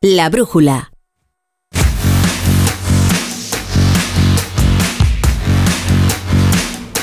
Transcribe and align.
La 0.00 0.28
brújula. 0.30 0.92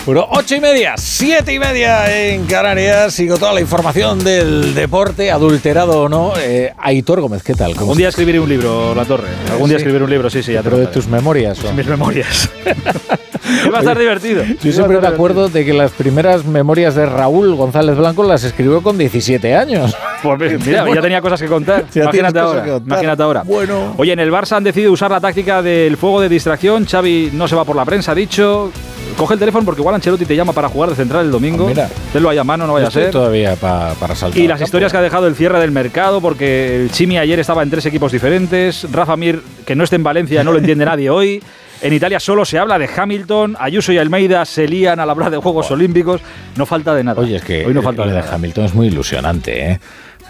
Bueno, 0.05 0.25
ocho 0.29 0.55
y 0.55 0.61
media, 0.61 0.93
siete 0.95 1.53
y 1.53 1.59
media 1.59 2.31
en 2.31 2.45
Canarias 2.45 3.19
y 3.19 3.27
con 3.27 3.37
toda 3.37 3.51
la 3.51 3.59
información 3.59 4.23
del 4.23 4.73
deporte, 4.73 5.29
adulterado 5.29 6.03
o 6.03 6.07
no. 6.07 6.31
Eh, 6.37 6.73
Aitor 6.77 7.19
Gómez, 7.19 7.43
¿qué 7.43 7.53
tal? 7.53 7.71
Algún 7.77 7.97
día 7.97 8.07
escribiré 8.07 8.39
un 8.39 8.47
libro, 8.47 8.95
La 8.95 9.03
Torre. 9.03 9.27
Algún 9.51 9.67
día 9.67 9.77
escribiré 9.77 10.05
un 10.05 10.09
libro, 10.09 10.29
sí, 10.29 10.41
sí, 10.41 10.53
ya 10.53 10.63
te 10.63 10.69
de 10.69 10.87
tus 10.87 11.07
memorias. 11.07 11.61
¿o? 11.65 11.73
Mis 11.73 11.87
memorias. 11.87 12.49
Va 13.73 13.77
a 13.77 13.81
estar 13.81 13.97
divertido. 13.97 14.43
Yo 14.63 14.71
siempre 14.71 14.99
me 14.99 15.07
acuerdo 15.07 15.49
de 15.49 15.65
que 15.65 15.73
las 15.73 15.91
primeras 15.91 16.45
memorias 16.45 16.95
de 16.95 17.05
Raúl 17.05 17.55
González 17.55 17.95
Blanco 17.97 18.23
las 18.23 18.43
escribió 18.43 18.81
con 18.81 18.97
17 18.97 19.55
años. 19.55 19.95
Pues 20.23 20.65
mira, 20.65 20.85
ya 20.93 21.01
tenía 21.01 21.21
cosas 21.21 21.41
que 21.41 21.47
contar. 21.47 21.85
Imagínate 21.93 22.39
ahora. 22.39 22.61
contar. 22.63 22.81
Imagínate 22.87 23.23
ahora. 23.23 23.43
Bueno. 23.43 23.93
Oye, 23.97 24.13
en 24.13 24.19
el 24.19 24.31
Barça 24.31 24.57
han 24.57 24.63
decidido 24.63 24.91
usar 24.91 25.11
la 25.11 25.19
táctica 25.19 25.61
del 25.61 25.97
fuego 25.97 26.21
de 26.21 26.29
distracción. 26.29 26.85
Xavi 26.85 27.31
no 27.33 27.47
se 27.47 27.55
va 27.55 27.63
por 27.65 27.75
la 27.75 27.85
prensa, 27.85 28.11
ha 28.13 28.15
dicho. 28.15 28.71
Coge 29.17 29.35
el 29.35 29.39
teléfono 29.39 29.63
porque 29.63 29.79
igual 29.79 29.95
Ancelotti 29.95 30.25
te 30.25 30.35
llama 30.35 30.51
para 30.51 30.67
jugar 30.67 30.89
de 30.89 30.95
central 30.97 31.25
el 31.25 31.31
domingo. 31.31 31.65
Ah, 31.65 31.69
mira. 31.69 31.89
Tenlo 32.11 32.29
ahí 32.29 32.37
a 32.37 32.43
mano, 32.43 32.67
no 32.67 32.73
vaya 32.73 32.87
a 32.87 32.89
Estoy 32.89 33.03
ser. 33.03 33.11
todavía 33.11 33.55
pa- 33.55 33.93
para 33.97 34.13
saltar. 34.13 34.41
Y 34.41 34.45
las 34.47 34.59
historias 34.59 34.91
que 34.91 34.97
ha 34.97 35.01
dejado 35.01 35.27
el 35.27 35.35
cierre 35.35 35.59
del 35.59 35.71
mercado, 35.71 36.19
porque 36.19 36.81
el 36.81 36.91
Chimi 36.91 37.17
ayer 37.17 37.39
estaba 37.39 37.63
en 37.63 37.69
tres 37.69 37.85
equipos 37.85 38.11
diferentes. 38.11 38.85
Rafa 38.91 39.15
Mir, 39.15 39.41
que 39.65 39.73
no 39.75 39.85
esté 39.85 39.95
en 39.95 40.03
Valencia, 40.03 40.43
no 40.43 40.51
lo 40.51 40.57
entiende 40.57 40.83
nadie 40.83 41.09
hoy. 41.09 41.41
En 41.85 41.93
Italia 41.93 42.19
solo 42.19 42.45
se 42.45 42.57
habla 42.57 42.79
de 42.79 42.89
Hamilton. 42.97 43.55
Ayuso 43.59 43.93
y 43.93 43.99
Almeida 43.99 44.43
se 44.45 44.67
lían 44.67 44.99
al 44.99 45.07
hablar 45.07 45.29
de 45.29 45.37
Juegos 45.37 45.69
Olímpicos. 45.69 46.19
No 46.57 46.65
falta 46.65 46.95
de 46.95 47.03
nada. 47.03 47.21
Oye, 47.21 47.35
es 47.35 47.43
que 47.43 47.63
hoy 47.63 47.75
no 47.75 47.83
falta 47.83 48.01
de 48.07 48.09
de 48.11 48.19
nada. 48.21 48.33
Hamilton 48.33 48.65
es 48.65 48.73
muy 48.73 48.87
ilusionante, 48.87 49.71
¿eh? 49.73 49.79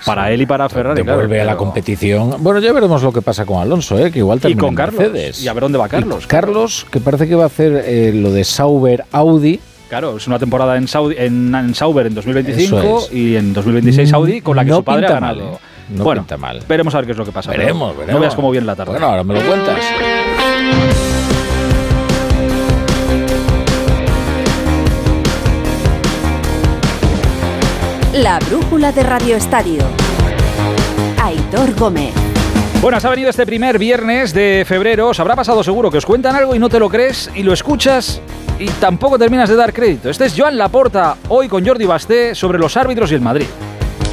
Para 0.05 0.31
él 0.34 0.41
y 0.41 0.45
para 0.45 0.68
Ferrari. 0.68 1.02
claro, 1.02 1.22
Devuelve 1.22 1.41
a 1.41 1.45
la 1.45 1.55
competición. 1.55 2.36
Bueno, 2.40 2.59
ya 2.59 2.73
veremos 2.73 3.02
lo 3.04 3.14
que 3.14 3.22
pasa 3.22 3.45
con 3.45 3.62
Alonso, 3.62 3.98
¿eh? 3.98 4.12
que 4.12 4.20
igual 4.20 4.40
Y 4.40 4.41
termina 4.41 4.62
con 4.64 4.76
Carlos. 4.76 5.00
Mercedes. 5.00 5.41
Y 5.41 5.48
a 5.48 5.54
ver 5.54 5.62
dónde 5.64 5.78
va 5.78 5.88
Carlos. 5.88 6.26
Y 6.26 6.28
Carlos, 6.28 6.86
que 6.92 7.00
parece 7.00 7.26
que 7.26 7.36
va 7.36 7.44
a 7.44 7.48
hacer 7.48 7.83
eh, 7.86 8.11
lo 8.14 8.31
de 8.33 8.44
Sauber 8.44 9.06
Audi. 9.14 9.61
Claro, 9.88 10.17
es 10.17 10.28
una 10.28 10.38
temporada 10.38 10.76
en, 10.76 10.89
Saudi, 10.89 11.16
en, 11.17 11.56
en 11.56 11.73
Sauber 11.73 12.08
en 12.08 12.16
2025 12.16 12.78
Eso 12.80 12.98
es. 13.08 13.14
y 13.14 13.38
en 13.38 13.53
2026 13.53 14.11
Audi 14.11 14.42
con 14.42 14.58
la 14.58 14.66
que 14.66 14.72
No 14.72 14.78
su 14.78 14.83
padre 14.83 15.06
ha 15.06 15.09
pinta 15.09 15.22
mal, 15.22 15.36
ganado. 15.38 15.56
¿eh? 15.56 15.59
No 15.95 16.03
bueno, 16.03 16.22
pinta 16.23 16.36
mal. 16.38 16.61
veremos 16.67 16.94
a 16.94 16.98
ver 16.98 17.06
qué 17.06 17.11
es 17.14 17.17
lo 17.17 17.23
que 17.26 17.31
pasa. 17.31 17.52
Veremos, 17.52 17.95
veremos. 17.95 18.14
No 18.16 18.20
veas 18.20 18.36
cómo 18.36 18.52
viene 18.52 18.67
la 18.67 18.76
tarde. 18.76 18.92
Bueno, 18.92 19.06
ahora 19.08 19.23
me 19.23 19.36
lo 19.36 19.42
cuentas. 19.48 19.80
La 28.16 28.39
brújula 28.39 28.94
de 28.94 29.03
Radio 29.03 29.35
Estadio. 29.35 29.83
Aitor 31.21 31.75
Gómez. 31.75 32.13
Bueno, 32.81 32.97
os 32.97 33.03
ha 33.03 33.09
venido 33.09 33.30
este 33.30 33.45
primer 33.45 33.77
viernes 33.77 34.33
de 34.33 34.63
febrero. 34.66 35.09
Os 35.09 35.19
habrá 35.19 35.35
pasado 35.35 35.66
seguro 35.66 35.91
que 35.91 35.97
os 35.97 36.05
cuentan 36.05 36.33
algo 36.33 36.55
y 36.55 36.59
no 36.59 36.69
te 36.69 36.80
lo 36.80 36.88
crees 36.88 37.30
y 37.36 37.43
lo 37.43 37.52
escuchas 37.52 38.21
y 38.58 38.67
tampoco 38.67 39.19
terminas 39.19 39.49
de 39.49 39.58
dar 39.58 39.73
crédito. 39.73 40.09
Este 40.09 40.27
es 40.27 40.33
Joan 40.38 40.58
Laporta, 40.58 41.17
hoy 41.27 41.49
con 41.49 41.66
Jordi 41.66 41.83
Basté, 41.83 42.36
sobre 42.36 42.58
los 42.58 42.77
árbitros 42.77 43.11
y 43.11 43.16
el 43.16 43.21
Madrid. 43.21 43.47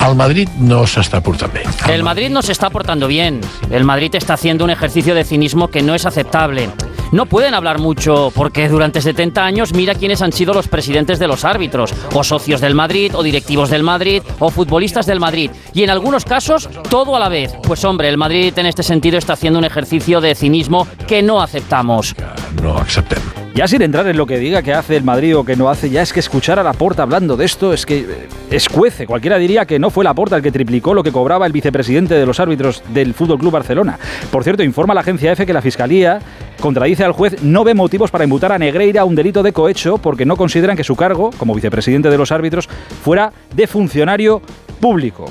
El 0.05 0.17
Madrid 0.17 0.48
no 0.58 0.83
s'està 0.83 1.20
portant 1.23 1.53
bé. 1.55 1.62
El 1.89 2.03
Madrid 2.03 2.28
no 2.28 2.42
se 2.42 2.50
está 2.50 2.70
portando 2.70 3.06
bien. 3.06 3.41
El 3.70 3.84
Madrid 3.84 4.12
está 4.17 4.34
haciendo 4.34 4.64
un 4.64 4.70
ejercicio 4.70 5.14
de 5.14 5.23
cinismo 5.23 5.69
que 5.69 5.80
no 5.80 5.95
es 5.95 6.06
aceptable. 6.06 6.70
No 7.13 7.27
pueden 7.27 7.53
hablar 7.53 7.79
mucho 7.79 8.33
porque 8.35 8.69
durante 8.69 9.03
70 9.03 9.45
años 9.45 9.75
mira 9.75 9.95
quiénes 9.95 10.23
han 10.23 10.33
sido 10.33 10.55
los 10.55 10.67
presidentes 10.67 11.19
de 11.19 11.29
los 11.29 11.45
árbitros, 11.45 11.95
o 12.15 12.25
socios 12.25 12.63
del 12.63 12.75
Madrid, 12.75 13.13
o 13.15 13.23
directivos 13.23 13.69
del 13.69 13.83
Madrid, 13.83 14.23
o 14.39 14.51
futbolistas 14.51 15.05
del 15.05 15.21
Madrid. 15.21 15.51
Y 15.75 15.83
en 15.83 15.91
algunos 15.91 16.25
casos, 16.25 16.71
todo 16.89 17.15
a 17.15 17.21
la 17.21 17.29
vez. 17.29 17.53
Pues 17.63 17.85
hombre, 17.85 18.09
el 18.09 18.17
Madrid 18.17 18.59
en 18.59 18.67
este 18.67 18.83
sentido 18.83 19.19
está 19.19 19.35
haciendo 19.35 19.59
un 19.59 19.67
ejercicio 19.67 20.23
de 20.23 20.35
cinismo 20.35 20.89
que 21.07 21.23
no 21.23 21.43
aceptamos. 21.43 22.15
No 22.63 22.79
acceptem. 22.79 23.42
Ya 23.55 23.69
sin 23.69 23.83
entrar 23.83 24.06
en 24.06 24.17
lo 24.17 24.25
que 24.25 24.39
diga 24.39 24.62
que 24.62 24.72
hace 24.72 24.97
el 24.97 25.05
Madrid 25.05 25.36
o 25.36 25.45
que 25.45 25.56
no 25.56 25.69
hace, 25.69 25.91
ya 25.91 26.00
es 26.00 26.14
que 26.14 26.20
escuchar 26.20 26.58
a 26.58 26.63
Laporta 26.63 27.02
hablando 27.02 27.36
de 27.36 27.45
esto 27.45 27.74
es 27.74 27.85
que 27.85 27.98
eh, 27.98 28.07
escuece. 28.51 29.07
Cualquiera 29.07 29.36
diría 29.36 29.67
que 29.67 29.79
no 29.79 29.90
fue 29.90 30.05
Laporta 30.05 30.36
el 30.36 30.42
que 30.42 30.51
triplicó 30.51 30.95
lo 30.95 31.02
que 31.02 31.13
cobraba 31.13 31.45
el 31.45 31.52
vicepresidente 31.52 32.14
de 32.14 32.24
los 32.24 32.41
árbitros 32.41 32.83
del 32.95 33.12
Fútbol 33.12 33.39
Club 33.39 33.52
Barcelona. 33.52 33.98
Por 34.30 34.42
cierto, 34.42 34.62
informa 34.62 34.95
la 34.95 35.02
agencia 35.02 35.33
EFE 35.33 35.45
que 35.45 35.52
la 35.52 35.61
fiscalía 35.61 36.18
contradice 36.61 37.05
al 37.05 37.12
juez, 37.12 37.42
no 37.42 37.62
ve 37.62 37.74
motivos 37.74 38.11
para 38.11 38.24
imputar 38.24 38.52
a 38.52 38.58
Negreira 38.58 39.05
un 39.05 39.14
delito 39.14 39.42
de 39.42 39.52
cohecho 39.52 39.98
porque 39.98 40.24
no 40.24 40.36
consideran 40.36 40.77
que 40.77 40.85
su 40.85 40.96
cargo, 40.96 41.30
como 41.36 41.55
vicepresidente 41.55 42.08
de 42.08 42.17
los 42.17 42.33
árbitros, 42.33 42.68
fuera 43.05 43.35
de 43.55 43.67
funcionario 43.67 44.41
público. 44.80 45.27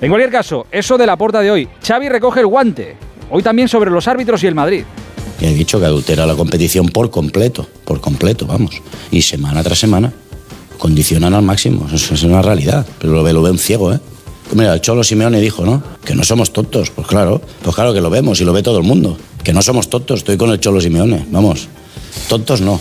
En 0.00 0.08
cualquier 0.08 0.32
caso, 0.32 0.66
eso 0.72 0.98
de 0.98 1.06
Laporta 1.06 1.40
de 1.40 1.52
hoy. 1.52 1.68
Xavi 1.86 2.08
recoge 2.08 2.40
el 2.40 2.46
guante. 2.46 2.96
Hoy 3.30 3.44
también 3.44 3.68
sobre 3.68 3.90
los 3.90 4.08
árbitros 4.08 4.42
y 4.42 4.48
el 4.48 4.56
Madrid. 4.56 4.84
Y 5.40 5.46
he 5.46 5.54
dicho 5.54 5.80
que 5.80 5.86
adultera 5.86 6.26
la 6.26 6.34
competición 6.34 6.88
por 6.88 7.10
completo, 7.10 7.66
por 7.84 8.00
completo, 8.00 8.46
vamos. 8.46 8.82
Y 9.10 9.22
semana 9.22 9.62
tras 9.62 9.78
semana 9.78 10.12
condicionan 10.78 11.34
al 11.34 11.42
máximo. 11.42 11.88
Eso 11.92 12.14
es 12.14 12.22
una 12.22 12.42
realidad. 12.42 12.86
Pero 12.98 13.12
lo 13.12 13.22
ve, 13.22 13.32
lo 13.32 13.42
ve 13.42 13.50
un 13.50 13.58
ciego, 13.58 13.92
¿eh? 13.92 14.00
Mira, 14.54 14.74
el 14.74 14.80
Cholo 14.80 15.04
Simeone 15.04 15.40
dijo, 15.40 15.64
¿no? 15.64 15.82
Que 16.04 16.14
no 16.14 16.24
somos 16.24 16.52
tontos. 16.52 16.90
Pues 16.90 17.06
claro, 17.06 17.40
pues 17.62 17.74
claro 17.74 17.94
que 17.94 18.00
lo 18.00 18.10
vemos 18.10 18.40
y 18.40 18.44
lo 18.44 18.52
ve 18.52 18.62
todo 18.62 18.78
el 18.78 18.84
mundo. 18.84 19.16
Que 19.44 19.52
no 19.52 19.62
somos 19.62 19.88
tontos, 19.88 20.20
estoy 20.20 20.36
con 20.36 20.50
el 20.50 20.58
Cholo 20.58 20.80
Simeone. 20.80 21.26
Vamos, 21.30 21.68
tontos 22.28 22.60
no. 22.60 22.80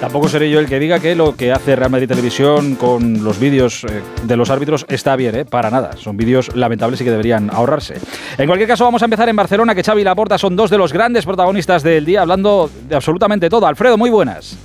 Tampoco 0.00 0.30
seré 0.30 0.50
yo 0.50 0.58
el 0.60 0.66
que 0.66 0.78
diga 0.78 0.98
que 0.98 1.14
lo 1.14 1.36
que 1.36 1.52
hace 1.52 1.76
Real 1.76 1.90
Madrid 1.90 2.08
Televisión 2.08 2.74
con 2.76 3.22
los 3.22 3.38
vídeos 3.38 3.84
eh, 3.84 4.00
de 4.22 4.36
los 4.36 4.48
árbitros 4.48 4.86
está 4.88 5.14
bien, 5.14 5.34
¿eh? 5.34 5.44
para 5.44 5.70
nada. 5.70 5.90
Son 5.98 6.16
vídeos 6.16 6.56
lamentables 6.56 7.02
y 7.02 7.04
que 7.04 7.10
deberían 7.10 7.50
ahorrarse. 7.50 7.96
En 8.38 8.46
cualquier 8.46 8.66
caso, 8.66 8.84
vamos 8.84 9.02
a 9.02 9.04
empezar 9.04 9.28
en 9.28 9.36
Barcelona, 9.36 9.74
que 9.74 9.82
Xavi 9.82 10.00
y 10.00 10.04
Laporta 10.04 10.38
son 10.38 10.56
dos 10.56 10.70
de 10.70 10.78
los 10.78 10.94
grandes 10.94 11.26
protagonistas 11.26 11.82
del 11.82 12.06
día, 12.06 12.22
hablando 12.22 12.70
de 12.88 12.96
absolutamente 12.96 13.50
todo. 13.50 13.66
Alfredo, 13.66 13.98
muy 13.98 14.08
buenas. 14.08 14.56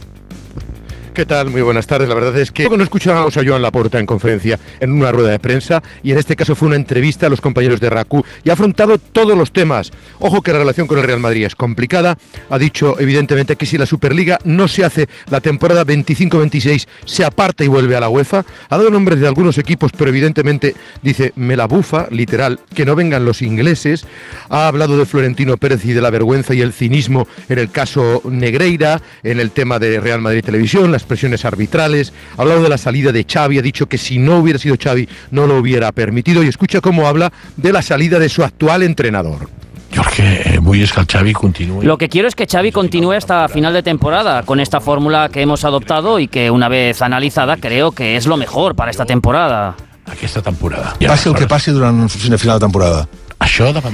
¿Qué 1.16 1.26
tal? 1.26 1.50
Muy 1.50 1.62
buenas 1.62 1.88
tardes. 1.88 2.10
La 2.10 2.16
verdad 2.16 2.38
es 2.38 2.52
que 2.52 2.68
no 2.68 2.84
escuchábamos 2.84 3.38
a 3.38 3.46
Joan 3.46 3.62
Laporta 3.62 4.00
en 4.00 4.06
conferencia, 4.06 4.60
en 4.82 4.92
una 4.92 5.14
rueda 5.14 5.30
de 5.30 5.40
prensa, 5.40 5.82
y 6.04 6.12
en 6.12 6.18
este 6.18 6.36
caso 6.36 6.56
fue 6.56 6.68
una 6.68 6.76
entrevista 6.76 7.28
a 7.28 7.30
los 7.30 7.40
compañeros 7.40 7.80
de 7.80 7.90
RACU 7.90 8.22
y 8.44 8.50
ha 8.50 8.54
afrontado 8.54 8.98
todos 8.98 9.38
los 9.38 9.54
temas. 9.54 9.94
Ojo 10.20 10.42
que 10.42 10.52
la 10.52 10.60
relación 10.60 10.88
con 10.88 10.98
el 10.98 11.06
Real 11.06 11.22
Madrid 11.22 11.46
es 11.46 11.56
complicada. 11.56 12.18
Ha 12.50 12.60
dicho 12.60 13.00
evidentemente 13.00 13.56
que 13.56 13.66
si 13.66 13.78
la 13.78 13.86
Superliga 13.86 14.40
no 14.44 14.68
se 14.68 14.84
hace 14.84 15.08
la 15.30 15.40
temporada 15.40 15.86
25-26, 15.86 16.86
se 17.06 17.24
aparta 17.24 17.64
y 17.64 17.70
vuelve 17.70 17.96
a 17.96 18.02
la 18.02 18.10
UEFA. 18.10 18.44
Ha 18.68 18.78
dado 18.78 18.90
nombres 18.90 19.22
de 19.22 19.28
algunos 19.28 19.58
equipos, 19.58 19.94
pero 19.98 20.10
evidentemente 20.10 20.76
dice, 21.02 21.32
me 21.38 21.56
la 21.56 21.66
bufa, 21.66 22.08
literal, 22.12 22.60
que 22.74 22.84
no 22.84 22.94
vengan 22.94 23.24
los 23.24 23.42
ingleses. 23.42 24.06
Ha 24.50 24.68
hablado 24.68 24.98
de 24.98 25.06
Florentino 25.06 25.56
Pérez 25.56 25.86
y 25.86 25.94
de 25.94 26.02
la 26.02 26.10
vergüenza 26.10 26.54
y 26.54 26.60
el 26.60 26.74
cinismo 26.74 27.26
en 27.48 27.58
el 27.58 27.72
caso 27.72 28.22
Negreira, 28.26 29.02
en 29.24 29.40
el 29.40 29.52
tema 29.52 29.80
de 29.80 30.02
Real 30.02 30.20
Madrid 30.20 30.44
Televisión, 30.44 30.92
las 30.92 31.05
presiones 31.06 31.46
arbitrales. 31.46 32.14
Ha 32.38 32.42
hablado 32.42 32.64
de 32.64 32.70
la 32.70 32.78
salida 32.78 33.12
de 33.12 33.26
Xavi, 33.26 33.60
ha 33.60 33.62
dicho 33.62 33.88
que 33.88 33.98
si 33.98 34.18
no 34.18 34.38
hubiera 34.38 34.60
sido 34.60 34.76
Xavi 34.82 35.08
no 35.32 35.48
lo 35.48 35.58
hubiera 35.58 35.92
permitido 35.92 36.44
y 36.44 36.48
escucha 36.48 36.82
cómo 36.82 37.08
habla 37.08 37.32
de 37.58 37.72
la 37.72 37.82
salida 37.82 38.20
de 38.20 38.30
su 38.30 38.44
actual 38.44 38.84
entrenador. 38.84 39.50
Jo 39.96 40.02
el 40.02 40.12
que 40.12 40.60
vull 40.60 40.82
és 40.84 40.92
que 40.92 41.06
Xavi 41.08 41.32
continuï. 41.32 41.86
Lo 41.86 41.98
que 41.98 42.10
quiero 42.10 42.28
es 42.28 42.36
que 42.36 42.48
Xavi 42.48 42.72
continúe 42.72 43.14
hasta 43.14 43.48
final 43.48 43.74
de 43.74 43.82
temporada 43.82 44.44
con 44.44 44.60
esta 44.60 44.82
fórmula 44.82 45.30
que 45.30 45.42
hemos 45.42 45.64
adoptado 45.64 46.20
y 46.20 46.28
que 46.28 46.52
una 46.52 46.68
vez 46.68 47.02
analizada 47.02 47.56
creo 47.58 47.94
que 47.94 48.18
es 48.18 48.26
lo 48.26 48.36
mejor 48.36 48.76
para 48.76 48.92
esta 48.92 49.06
temporada. 49.06 49.76
aquesta 50.06 50.42
temporada. 50.42 50.94
Passi 51.08 51.30
el 51.30 51.36
que 51.36 51.48
passi 51.48 51.72
durant 51.72 52.04
el 52.04 52.40
final 52.40 52.60
de 52.60 52.66
temporada. 52.66 53.08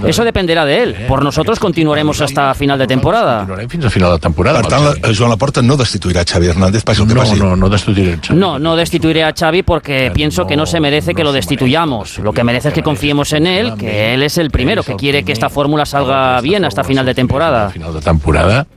Eso 0.05 0.23
dependerá 0.23 0.65
de 0.65 0.83
él. 0.83 0.95
Por 1.07 1.23
nosotros 1.23 1.59
continuaremos 1.59 2.21
hasta 2.21 2.53
final 2.53 2.79
de 2.79 2.87
temporada. 2.87 3.39
Continuarem 3.39 3.69
fins 3.69 3.85
a 3.85 3.89
final 3.89 4.11
de 4.11 4.19
temporada. 4.19 4.61
Per 4.61 4.69
tant, 4.69 4.83
la, 4.83 5.13
Joan 5.13 5.29
Laporta 5.29 5.61
no 5.61 5.77
destituirà 5.77 6.23
Xavi 6.25 6.47
Hernández, 6.47 6.83
passi 6.83 7.01
el 7.01 7.07
que 7.07 7.13
no, 7.13 7.21
passi. 7.21 7.39
no, 7.39 7.55
no 7.55 7.69
destituiré 7.69 8.13
el 8.13 8.21
Xavi. 8.21 8.39
No, 8.39 8.57
no 8.59 8.75
destituiré 8.75 9.23
a 9.23 9.33
Xavi 9.33 9.63
porque 9.63 10.11
pienso 10.13 10.45
que 10.47 10.55
no 10.55 10.65
se 10.65 10.79
merece 10.79 11.13
que 11.13 11.23
lo 11.23 11.31
destituyamos. 11.31 12.19
Lo 12.19 12.33
que 12.33 12.43
merece 12.43 12.69
es 12.69 12.73
que 12.73 12.83
confiemos 12.83 13.33
en 13.33 13.47
él, 13.47 13.73
que 13.77 14.13
él 14.13 14.23
es 14.23 14.37
el 14.37 14.51
primero 14.51 14.83
que 14.83 14.95
quiere 14.95 15.23
que 15.23 15.31
esta 15.31 15.49
fórmula 15.49 15.85
salga 15.85 16.41
bien 16.41 16.65
hasta 16.65 16.83
final 16.83 17.05
de 17.05 17.13
temporada. 17.13 17.69
Final 17.69 17.93
de 17.93 18.01
temporada. 18.01 18.67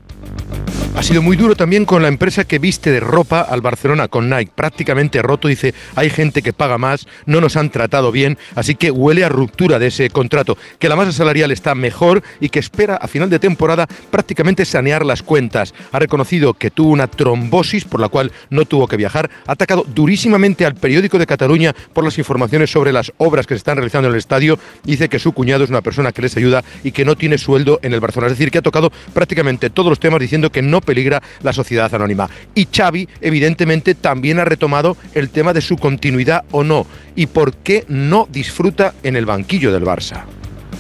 Ha 0.97 1.03
sido 1.03 1.23
muy 1.23 1.37
duro 1.37 1.57
también 1.57 1.87
con 1.87 2.03
la 2.03 2.09
empresa 2.09 2.45
que 2.45 2.61
viste 2.61 2.93
de 2.93 3.01
ropa 3.01 3.41
al 3.41 3.61
Barcelona, 3.61 4.07
con 4.07 4.31
Nike, 4.31 4.53
prácticamente 4.55 5.23
roto. 5.23 5.49
Dice, 5.49 5.75
hay 5.97 6.09
gente 6.09 6.41
que 6.41 6.53
paga 6.53 6.79
más, 6.79 7.09
no 7.27 7.41
nos 7.41 7.57
han 7.57 7.71
tratado 7.71 8.13
bien, 8.13 8.39
así 8.55 8.77
que 8.77 8.93
huele 8.93 9.25
a 9.25 9.29
ruptura 9.29 9.81
de 9.81 9.89
ese 9.89 10.09
contrato, 10.11 10.57
que 10.79 10.89
la 10.89 10.95
masa 10.95 11.11
salarial 11.11 11.51
está 11.51 11.75
mejor 11.75 12.23
y 12.39 12.49
que 12.49 12.61
espera 12.61 12.95
a 12.95 13.09
final 13.09 13.29
de 13.29 13.41
temporada 13.41 13.89
prácticamente 14.13 14.65
sanear 14.65 15.05
las 15.05 15.25
cuentas. 15.25 15.75
Ha 15.91 15.99
reconocido 15.99 16.55
que 16.55 16.71
tuvo 16.71 16.93
una 16.93 17.09
trombosis 17.09 17.85
por 17.85 17.99
la 17.99 18.09
cual 18.09 18.31
no 18.51 18.65
tuvo 18.65 18.87
que 18.87 18.97
viajar, 18.97 19.31
ha 19.49 19.53
atacado 19.53 19.85
durísimamente 19.89 20.65
al 20.65 20.77
periódico 20.77 21.19
de 21.19 21.27
Cataluña 21.27 21.75
por 21.93 22.05
las 22.05 22.19
informaciones 22.19 22.71
sobre 22.71 22.93
las 22.93 23.13
obras 23.19 23.49
que 23.49 23.55
se 23.55 23.59
están 23.59 23.79
realizando 23.79 24.09
en 24.09 24.15
el 24.15 24.19
estadio. 24.19 24.61
Dice 24.85 25.09
que 25.09 25.19
su 25.19 25.33
cuñado 25.33 25.65
es 25.65 25.71
una 25.71 25.83
persona 25.83 26.13
que 26.13 26.23
les 26.23 26.37
ayuda 26.37 26.63
y 26.85 26.93
que 26.93 27.05
no 27.05 27.17
tiene 27.17 27.37
sueldo 27.37 27.81
en 27.83 27.95
el 27.95 28.01
Barcelona. 28.01 28.33
Es 28.33 28.39
decir, 28.39 28.53
que 28.53 28.59
ha 28.59 28.63
tocado 28.63 28.93
prácticamente 29.13 29.71
todos 29.71 29.89
los 29.89 29.99
temas 29.99 30.21
diciendo 30.21 30.53
que 30.53 30.63
no 30.63 30.84
peligra 30.85 31.23
la 31.43 31.53
sociedad 31.53 31.93
anónima. 31.95 32.29
Y 32.55 32.69
Xavi, 32.73 33.09
evidentemente, 33.21 33.95
también 33.95 34.39
ha 34.39 34.45
retomado 34.45 34.97
el 35.15 35.31
tema 35.31 35.53
de 35.53 35.61
su 35.61 35.77
continuidad 35.77 36.45
o 36.51 36.65
no 36.65 36.87
y 37.17 37.27
por 37.27 37.55
qué 37.55 37.85
no 37.89 38.29
disfruta 38.31 38.95
en 39.03 39.17
el 39.17 39.27
banquillo 39.27 39.73
del 39.73 39.85
Barça. 39.85 40.25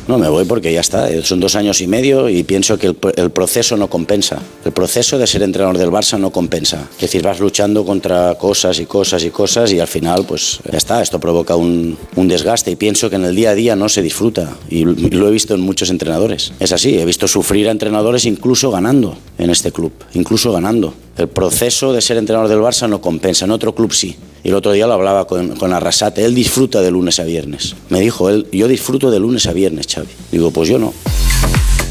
No, 0.08 0.19
me 0.19 0.29
voy 0.29 0.44
porque 0.44 0.73
ya 0.73 0.81
está. 0.81 1.08
Son 1.23 1.41
dos 1.41 1.56
años 1.56 1.81
y 1.81 1.87
medio 1.87 2.29
y 2.29 2.43
pienso 2.43 2.79
que 2.79 2.94
el, 3.17 3.31
proceso 3.31 3.76
no 3.76 3.88
compensa. 3.88 4.38
El 4.64 4.73
proceso 4.73 5.19
de 5.19 5.26
ser 5.26 5.43
entrenador 5.43 5.79
del 5.79 5.91
Barça 5.91 6.19
no 6.19 6.31
compensa. 6.31 6.88
Es 6.96 7.02
decir, 7.02 7.23
vas 7.23 7.41
luchando 7.41 7.85
contra 7.85 8.37
cosas 8.37 8.79
y 8.79 8.87
cosas 8.87 9.25
y 9.25 9.31
cosas 9.31 9.73
y 9.73 9.81
al 9.81 9.88
final, 9.88 10.25
pues 10.26 10.61
ya 10.70 10.79
está. 10.79 11.02
Esto 11.02 11.19
provoca 11.19 11.56
un 11.56 11.96
desgaste 12.17 12.70
y 12.70 12.76
pienso 12.76 13.11
que 13.11 13.17
en 13.17 13.25
el 13.25 13.35
día 13.35 13.50
a 13.50 13.55
día 13.55 13.76
no 13.76 13.88
se 13.88 14.02
disfruta. 14.02 14.56
Y 14.69 14.85
lo 14.85 15.29
he 15.29 15.31
visto 15.31 15.55
en 15.55 15.61
muchos 15.61 15.91
entrenadores. 15.91 16.52
Es 16.61 16.73
así, 16.73 16.99
he 16.99 17.05
visto 17.05 17.29
sufrir 17.29 17.69
a 17.69 17.70
entrenadores 17.70 18.25
incluso 18.25 18.70
ganando 18.70 19.17
en 19.38 19.50
este 19.50 19.73
club, 19.73 19.93
incluso 20.14 20.52
ganando. 20.52 20.94
El 21.16 21.28
proceso 21.28 21.93
de 21.93 22.00
ser 22.00 22.16
entrenador 22.16 22.49
del 22.49 22.58
Barça 22.58 22.88
no 22.88 23.00
compensa, 23.00 23.44
en 23.44 23.52
otro 23.52 23.75
club 23.75 23.93
sí. 23.93 24.16
Y 24.43 24.49
el 24.49 24.55
otro 24.55 24.72
día 24.72 24.87
lo 24.87 24.94
hablaba 24.94 25.26
con, 25.26 25.56
con 25.56 25.72
Arrasate, 25.72 26.25
él 26.25 26.34
disfruta 26.34 26.81
de 26.81 26.90
lunes 26.90 27.20
a 27.20 27.25
viernes. 27.25 27.76
Me 27.88 28.00
dijo 28.00 28.28
él, 28.28 28.49
yo 28.52 28.66
disfruto 28.66 29.11
de 29.11 29.20
lunes 29.20 29.46
a 29.46 29.52
viernes, 29.52 29.87
Xavi. 29.87 30.08
Digo, 30.32 30.50
pues 30.50 30.69
yo 30.69 30.78
no. 30.78 30.93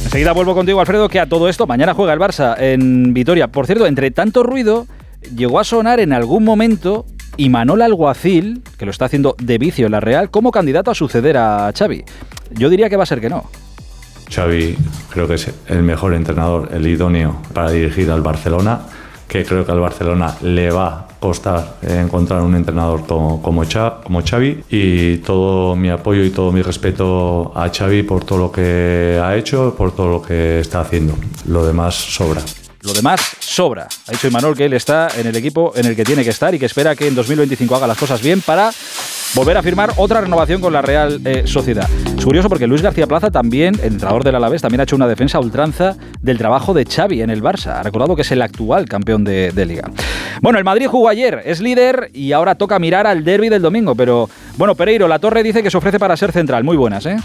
Enseguida 0.03 0.33
vuelvo 0.33 0.53
contigo, 0.53 0.79
Alfredo, 0.79 1.09
que 1.09 1.19
a 1.19 1.25
todo 1.27 1.47
esto 1.47 1.65
mañana 1.65 1.93
juega 1.93 2.13
el 2.13 2.19
Barça 2.19 2.55
en 2.59 3.13
Vitoria. 3.13 3.47
Por 3.47 3.65
cierto, 3.65 3.87
entre 3.87 4.11
tanto 4.11 4.43
ruido, 4.43 4.87
llegó 5.35 5.59
a 5.59 5.63
sonar 5.63 5.99
en 5.99 6.13
algún 6.13 6.43
momento 6.43 7.05
Imanol 7.37 7.81
Alguacil, 7.81 8.61
que 8.77 8.85
lo 8.85 8.91
está 8.91 9.05
haciendo 9.05 9.35
de 9.41 9.57
vicio 9.57 9.85
en 9.85 9.93
la 9.93 10.01
Real, 10.01 10.29
como 10.29 10.51
candidato 10.51 10.91
a 10.91 10.95
suceder 10.95 11.37
a 11.37 11.71
Xavi. 11.75 12.03
Yo 12.51 12.69
diría 12.69 12.89
que 12.89 12.97
va 12.97 13.03
a 13.03 13.07
ser 13.07 13.21
que 13.21 13.29
no. 13.29 13.49
Xavi 14.29 14.75
creo 15.09 15.27
que 15.27 15.35
es 15.35 15.49
el 15.67 15.83
mejor 15.83 16.13
entrenador, 16.13 16.69
el 16.73 16.85
idóneo 16.87 17.37
para 17.53 17.71
dirigir 17.71 18.11
al 18.11 18.21
Barcelona, 18.21 18.81
que 19.33 19.43
creo 19.43 19.65
que 19.65 19.71
al 19.71 19.79
Barcelona 19.79 20.37
le 20.43 20.69
va 20.69 20.87
a 20.89 21.07
costar 21.19 21.77
encontrar 21.81 22.41
un 22.41 22.53
entrenador 22.53 23.07
como, 23.07 23.41
como, 23.41 23.63
Xavi 23.65 24.63
y 24.69 25.17
todo 25.17 25.75
mi 25.75 25.89
apoyo 25.89 26.23
y 26.23 26.29
todo 26.29 26.51
mi 26.51 26.61
respeto 26.61 27.51
a 27.55 27.67
Xavi 27.67 28.03
por 28.03 28.23
todo 28.25 28.37
lo 28.37 28.51
que 28.51 29.19
ha 29.19 29.35
hecho, 29.35 29.73
por 29.75 29.95
todo 29.95 30.07
lo 30.07 30.21
que 30.21 30.59
está 30.59 30.81
haciendo. 30.81 31.15
Lo 31.47 31.65
demás 31.65 31.95
sobra. 31.95 32.43
Lo 32.81 32.93
demás 32.93 33.21
sobra. 33.39 33.87
Ha 34.07 34.11
dicho 34.11 34.27
Imanol 34.27 34.55
que 34.55 34.65
él 34.65 34.73
está 34.73 35.07
en 35.17 35.25
el 35.25 35.35
equipo 35.35 35.73
en 35.75 35.87
el 35.87 35.95
que 35.95 36.03
tiene 36.03 36.23
que 36.23 36.29
estar 36.29 36.53
y 36.53 36.59
que 36.59 36.67
espera 36.67 36.95
que 36.95 37.07
en 37.07 37.15
2025 37.15 37.75
haga 37.75 37.87
las 37.87 37.97
cosas 37.97 38.21
bien 38.21 38.41
para 38.41 38.71
volver 39.35 39.57
a 39.57 39.63
firmar 39.63 39.91
otra 39.97 40.21
renovación 40.21 40.61
con 40.61 40.73
la 40.73 40.81
Real 40.81 41.19
eh, 41.25 41.43
Sociedad. 41.45 41.89
Es 42.17 42.23
curioso 42.23 42.49
porque 42.49 42.67
Luis 42.67 42.81
García 42.81 43.07
Plaza 43.07 43.31
también, 43.31 43.75
el 43.75 43.93
entrenador 43.93 44.23
del 44.23 44.35
Alavés, 44.35 44.61
también 44.61 44.81
ha 44.81 44.83
hecho 44.83 44.95
una 44.95 45.07
defensa 45.07 45.39
ultranza 45.39 45.95
del 46.21 46.37
trabajo 46.37 46.73
de 46.73 46.85
Xavi 46.85 47.21
en 47.21 47.29
el 47.29 47.41
Barça. 47.41 47.79
Ha 47.79 47.83
recordado 47.83 48.15
que 48.15 48.21
es 48.21 48.31
el 48.31 48.41
actual 48.41 48.85
campeón 48.85 49.23
de, 49.23 49.51
de 49.51 49.65
Liga. 49.65 49.89
Bueno, 50.41 50.59
el 50.59 50.65
Madrid 50.65 50.87
jugó 50.87 51.09
ayer, 51.09 51.41
es 51.45 51.61
líder 51.61 52.09
y 52.13 52.31
ahora 52.31 52.55
toca 52.55 52.79
mirar 52.79 53.07
al 53.07 53.23
derby 53.23 53.49
del 53.49 53.61
domingo. 53.61 53.95
Pero 53.95 54.29
bueno, 54.57 54.75
Pereiro, 54.75 55.07
la 55.07 55.19
Torre 55.19 55.43
dice 55.43 55.63
que 55.63 55.71
se 55.71 55.77
ofrece 55.77 55.99
para 55.99 56.15
ser 56.17 56.31
central. 56.31 56.63
Muy 56.63 56.77
buenas, 56.77 57.05
¿eh? 57.05 57.17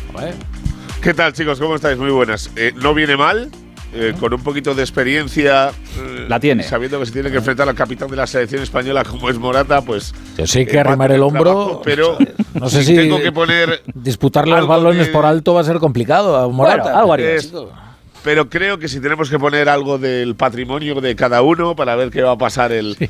¿Qué 1.03 1.15
tal, 1.15 1.33
chicos? 1.33 1.59
¿Cómo 1.59 1.77
estáis? 1.77 1.99
Muy 1.99 2.11
buenas. 2.11 2.51
Eh, 2.57 2.73
no 2.83 2.95
viene 2.95 3.17
mal. 3.17 3.51
Eh, 3.95 4.15
con 4.21 4.35
un 4.35 4.43
poquito 4.43 4.75
de 4.75 4.83
experiencia. 4.83 5.71
Eh, 5.99 6.27
la 6.29 6.39
tiene. 6.39 6.63
Sabiendo 6.63 7.01
que 7.01 7.07
se 7.07 7.13
tiene 7.13 7.31
que 7.31 7.39
enfrentar 7.39 7.69
al 7.69 7.75
capitán 7.75 8.11
de 8.11 8.17
la 8.17 8.27
selección 8.27 8.63
española 8.63 9.03
como 9.03 9.31
es 9.31 9.39
Morata, 9.39 9.81
pues. 9.81 10.15
Yo 10.37 10.47
sé 10.47 10.67
que 10.67 10.79
arrimar 10.79 11.11
el 11.11 11.23
hombro. 11.23 11.43
Trabajo, 11.43 11.83
pero 11.85 12.19
no 12.55 12.69
sé 12.69 12.85
si 12.85 12.95
tengo 12.95 13.19
que 13.19 13.33
poner. 13.33 13.83
Disputarle 13.95 14.57
los 14.57 14.67
balones 14.67 15.07
de, 15.07 15.13
por 15.13 15.25
alto 15.25 15.55
va 15.55 15.63
a 15.63 15.65
ser 15.65 15.79
complicado 15.79 16.37
a 16.37 16.49
Morata. 16.49 16.83
Bueno, 16.83 16.99
algo 16.99 17.13
haría. 17.15 17.35
Es, 17.35 17.53
pero 18.23 18.51
creo 18.51 18.79
que 18.79 18.89
si 18.89 19.01
tenemos 19.01 19.31
que 19.31 19.39
poner 19.39 19.69
algo 19.71 19.97
del 19.97 20.35
patrimonio 20.35 21.01
de 21.01 21.17
cada 21.17 21.41
uno 21.41 21.75
para 21.75 21.97
ver 21.97 22.11
qué 22.11 22.23
va 22.23 22.33
a 22.33 22.39
pasar 22.39 22.73
el. 22.73 22.97
Sí. 22.97 23.09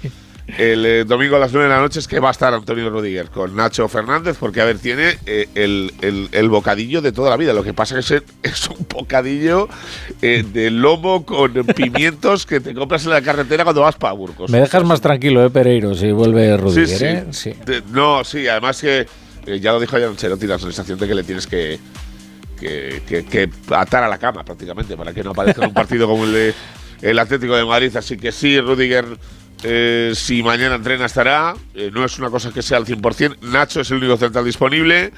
El 0.57 0.87
eh, 0.87 1.05
domingo 1.05 1.37
a 1.37 1.39
las 1.39 1.53
9 1.53 1.69
de 1.69 1.75
la 1.75 1.81
noche 1.81 1.99
es 1.99 2.09
que 2.09 2.21
va 2.21 2.29
a 2.29 2.31
estar 2.31 2.55
Antonio 2.55 2.89
Rudiger 2.89 3.29
con 3.29 3.55
Nacho 3.55 3.87
Fernández, 3.87 4.39
porque 4.41 4.63
a 4.63 4.65
ver, 4.65 4.79
tiene 4.79 5.19
eh, 5.27 5.47
el, 5.55 5.93
el, 6.01 6.29
el, 6.33 6.49
bocadillo 6.49 7.03
de 7.03 7.13
toda 7.13 7.29
la 7.29 7.37
vida. 7.37 7.53
Lo 7.53 7.63
que 7.63 7.75
pasa 7.75 7.99
es 7.99 8.09
que 8.09 8.23
es, 8.43 8.69
un 8.69 8.87
bocadillo 8.89 9.69
eh, 10.23 10.45
de 10.51 10.71
lomo 10.71 11.27
con 11.27 11.53
pimientos 11.53 12.47
que 12.47 12.61
te 12.61 12.75
compras 12.75 13.05
en 13.05 13.11
la 13.11 13.21
carretera 13.21 13.65
cuando 13.65 13.83
vas 13.83 13.97
para 13.97 14.15
Burgos. 14.15 14.51
Me 14.51 14.61
dejas 14.61 14.85
más 14.85 15.03
tranquilo, 15.03 15.45
eh, 15.45 15.51
Pereiro, 15.51 15.95
si 15.95 16.13
vuelve 16.13 16.57
Rudiger. 16.57 16.89
Sí, 16.89 16.97
sí. 16.97 17.05
¿eh? 17.05 17.25
sí. 17.31 17.55
De, 17.67 17.83
no, 17.91 18.25
sí, 18.25 18.49
además 18.49 18.81
que 18.81 19.07
ya 19.61 19.73
lo 19.73 19.81
dijo 19.81 19.97
ayer 19.97 20.09
Ancelotti, 20.09 20.47
la 20.47 20.59
sensación 20.59 20.99
de 20.99 21.09
que 21.09 21.15
le 21.15 21.25
tienes 21.25 21.47
que, 21.47 21.79
que, 22.59 23.03
que, 23.07 23.25
que 23.25 23.51
atar 23.71 24.03
a 24.03 24.09
la 24.09 24.19
cama 24.19 24.45
prácticamente 24.45 24.97
para 24.97 25.13
que 25.13 25.23
no 25.23 25.31
aparezca 25.31 25.63
en 25.63 25.69
un 25.69 25.75
partido 25.75 26.09
como 26.09 26.25
el 26.25 26.33
de 26.33 26.55
el 27.03 27.19
Atlético 27.19 27.57
de 27.57 27.65
Madrid. 27.65 27.95
Así 27.97 28.17
que 28.17 28.33
sí, 28.33 28.61
Rudiger 28.61 29.07
eh, 29.63 30.13
si 30.15 30.43
mañana 30.43 30.77
entrena 30.77 31.07
estará, 31.07 31.55
eh, 31.75 31.91
no 31.93 32.05
es 32.05 32.19
una 32.19 32.31
cosa 32.31 32.53
que 32.53 32.63
sea 32.63 32.79
al 32.79 32.87
100%. 32.87 33.39
Nacho 33.43 33.81
es 33.81 33.91
el 33.91 33.99
único 33.99 34.17
central 34.17 34.45
disponible. 34.45 35.13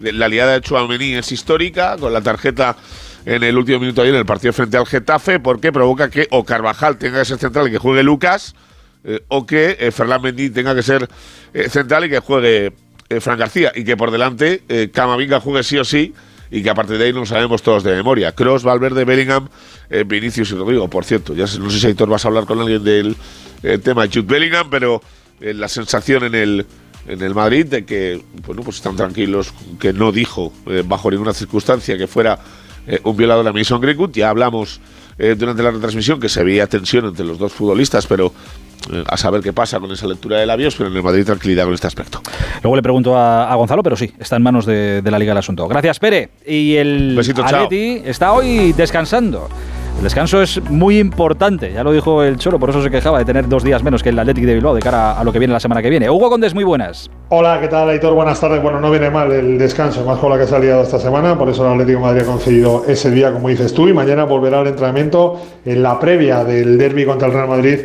La 0.00 0.28
liada 0.28 0.54
de 0.54 0.60
Chouameni 0.60 1.14
es 1.14 1.30
histórica, 1.30 1.96
con 1.98 2.12
la 2.12 2.20
tarjeta 2.20 2.76
en 3.24 3.42
el 3.42 3.56
último 3.56 3.78
minuto 3.78 4.02
ayer 4.02 4.14
en 4.14 4.20
el 4.20 4.26
partido 4.26 4.52
frente 4.52 4.76
al 4.76 4.86
Getafe, 4.86 5.38
porque 5.38 5.70
provoca 5.70 6.10
que 6.10 6.26
o 6.30 6.44
Carvajal 6.44 6.96
tenga 6.96 7.20
que 7.20 7.24
ser 7.24 7.38
central 7.38 7.68
y 7.68 7.70
que 7.70 7.78
juegue 7.78 8.02
Lucas, 8.02 8.54
eh, 9.04 9.20
o 9.28 9.46
que 9.46 9.90
Ferland 9.94 10.24
Mendy 10.24 10.50
tenga 10.50 10.74
que 10.74 10.82
ser 10.82 11.08
central 11.68 12.06
y 12.06 12.10
que 12.10 12.18
juegue 12.18 12.72
Fran 13.20 13.38
García, 13.38 13.72
y 13.74 13.84
que 13.84 13.96
por 13.96 14.10
delante 14.10 14.62
Camavinga 14.92 15.38
juegue 15.38 15.62
sí 15.62 15.78
o 15.78 15.84
sí, 15.84 16.14
y 16.52 16.62
que 16.62 16.70
a 16.70 16.74
partir 16.74 16.98
de 16.98 17.06
ahí 17.06 17.12
no 17.12 17.26
sabemos 17.26 17.62
todos 17.62 17.82
de 17.82 17.96
memoria. 17.96 18.32
Cross, 18.32 18.62
Valverde, 18.62 19.04
Bellingham, 19.04 19.48
Vinicius 20.06 20.52
y 20.52 20.54
Rodrigo. 20.54 20.88
Por 20.88 21.04
cierto, 21.04 21.34
ya 21.34 21.46
no 21.58 21.70
sé 21.70 21.80
si 21.80 21.86
Aitor 21.88 22.08
vas 22.08 22.24
a 22.24 22.28
hablar 22.28 22.44
con 22.44 22.60
alguien 22.60 22.84
del 22.84 23.16
el 23.62 23.80
tema 23.80 24.02
de 24.02 24.08
Jude 24.08 24.26
Bellingham, 24.26 24.68
pero 24.70 25.00
eh, 25.40 25.54
la 25.54 25.68
sensación 25.68 26.24
en 26.24 26.34
el, 26.34 26.66
en 27.06 27.22
el 27.22 27.34
Madrid 27.34 27.66
de 27.66 27.84
que 27.84 28.22
bueno, 28.46 28.62
pues 28.62 28.76
están 28.76 28.96
tranquilos, 28.96 29.52
que 29.80 29.92
no 29.92 30.12
dijo 30.12 30.52
eh, 30.66 30.82
bajo 30.86 31.10
ninguna 31.10 31.32
circunstancia 31.32 31.96
que 31.96 32.06
fuera 32.06 32.38
eh, 32.86 33.00
un 33.04 33.16
violador 33.16 33.46
a 33.46 33.52
Mason 33.52 33.80
Greenwood. 33.80 34.12
Ya 34.12 34.30
hablamos 34.30 34.80
durante 35.18 35.62
la 35.62 35.70
retransmisión 35.70 36.20
que 36.20 36.28
se 36.28 36.42
veía 36.42 36.66
tensión 36.66 37.06
entre 37.06 37.24
los 37.24 37.38
dos 37.38 37.52
futbolistas, 37.52 38.06
pero 38.06 38.32
a 39.06 39.16
saber 39.16 39.42
qué 39.42 39.52
pasa 39.52 39.78
con 39.80 39.90
esa 39.92 40.06
lectura 40.06 40.38
de 40.38 40.46
labios, 40.46 40.74
pero 40.74 40.90
en 40.90 40.96
el 40.96 41.02
Madrid 41.02 41.24
tranquilidad 41.24 41.64
con 41.64 41.74
este 41.74 41.86
aspecto. 41.86 42.20
Luego 42.62 42.76
le 42.76 42.82
pregunto 42.82 43.16
a, 43.16 43.50
a 43.50 43.54
Gonzalo, 43.54 43.82
pero 43.82 43.96
sí, 43.96 44.12
está 44.18 44.36
en 44.36 44.42
manos 44.42 44.66
de, 44.66 45.02
de, 45.02 45.10
la 45.10 45.18
Liga 45.18 45.32
el 45.32 45.38
asunto. 45.38 45.68
Gracias, 45.68 45.98
Pere. 45.98 46.30
Y 46.46 46.76
el 46.76 47.14
Besito, 47.16 47.44
Atleti 47.44 47.98
chao. 47.98 48.10
está 48.10 48.32
hoy 48.32 48.72
descansando. 48.72 49.48
El 49.96 50.04
descanso 50.04 50.42
es 50.42 50.60
muy 50.68 50.98
importante, 50.98 51.72
ya 51.72 51.84
lo 51.84 51.92
dijo 51.92 52.24
el 52.24 52.36
Cholo, 52.36 52.58
por 52.58 52.70
eso 52.70 52.82
se 52.82 52.90
quejaba 52.90 53.18
de 53.18 53.24
tener 53.24 53.48
dos 53.48 53.62
días 53.62 53.84
menos 53.84 54.02
que 54.02 54.08
el 54.08 54.18
Athletic 54.18 54.44
de 54.44 54.54
Bilbao 54.54 54.74
de 54.74 54.80
cara 54.80 55.12
a 55.12 55.22
lo 55.22 55.32
que 55.32 55.38
viene 55.38 55.52
la 55.52 55.60
semana 55.60 55.80
que 55.80 55.90
viene. 55.90 56.10
Hugo 56.10 56.28
Condés, 56.28 56.54
muy 56.54 56.64
buenas. 56.64 57.08
Hola, 57.28 57.60
¿qué 57.60 57.68
tal, 57.68 57.88
Aitor? 57.88 58.12
Buenas 58.12 58.40
tardes. 58.40 58.60
Bueno, 58.60 58.80
no 58.80 58.90
viene 58.90 59.10
mal 59.10 59.30
el 59.30 59.58
descanso, 59.58 60.04
más 60.04 60.18
con 60.18 60.30
la 60.30 60.38
que 60.38 60.46
se 60.46 60.56
ha 60.56 60.58
liado 60.58 60.82
esta 60.82 60.98
semana, 60.98 61.38
por 61.38 61.48
eso 61.48 61.64
el 61.64 61.72
Atlético 61.72 62.00
de 62.00 62.04
Madrid 62.04 62.22
ha 62.22 62.26
concedido 62.26 62.84
ese 62.88 63.12
día, 63.12 63.32
como 63.32 63.48
dices 63.48 63.72
tú, 63.72 63.86
y 63.86 63.92
mañana 63.92 64.24
volverá 64.24 64.60
al 64.60 64.66
entrenamiento 64.66 65.40
en 65.64 65.82
la 65.82 66.00
previa 66.00 66.42
del 66.42 66.78
derby 66.78 67.04
contra 67.04 67.28
el 67.28 67.34
Real 67.34 67.48
Madrid 67.48 67.78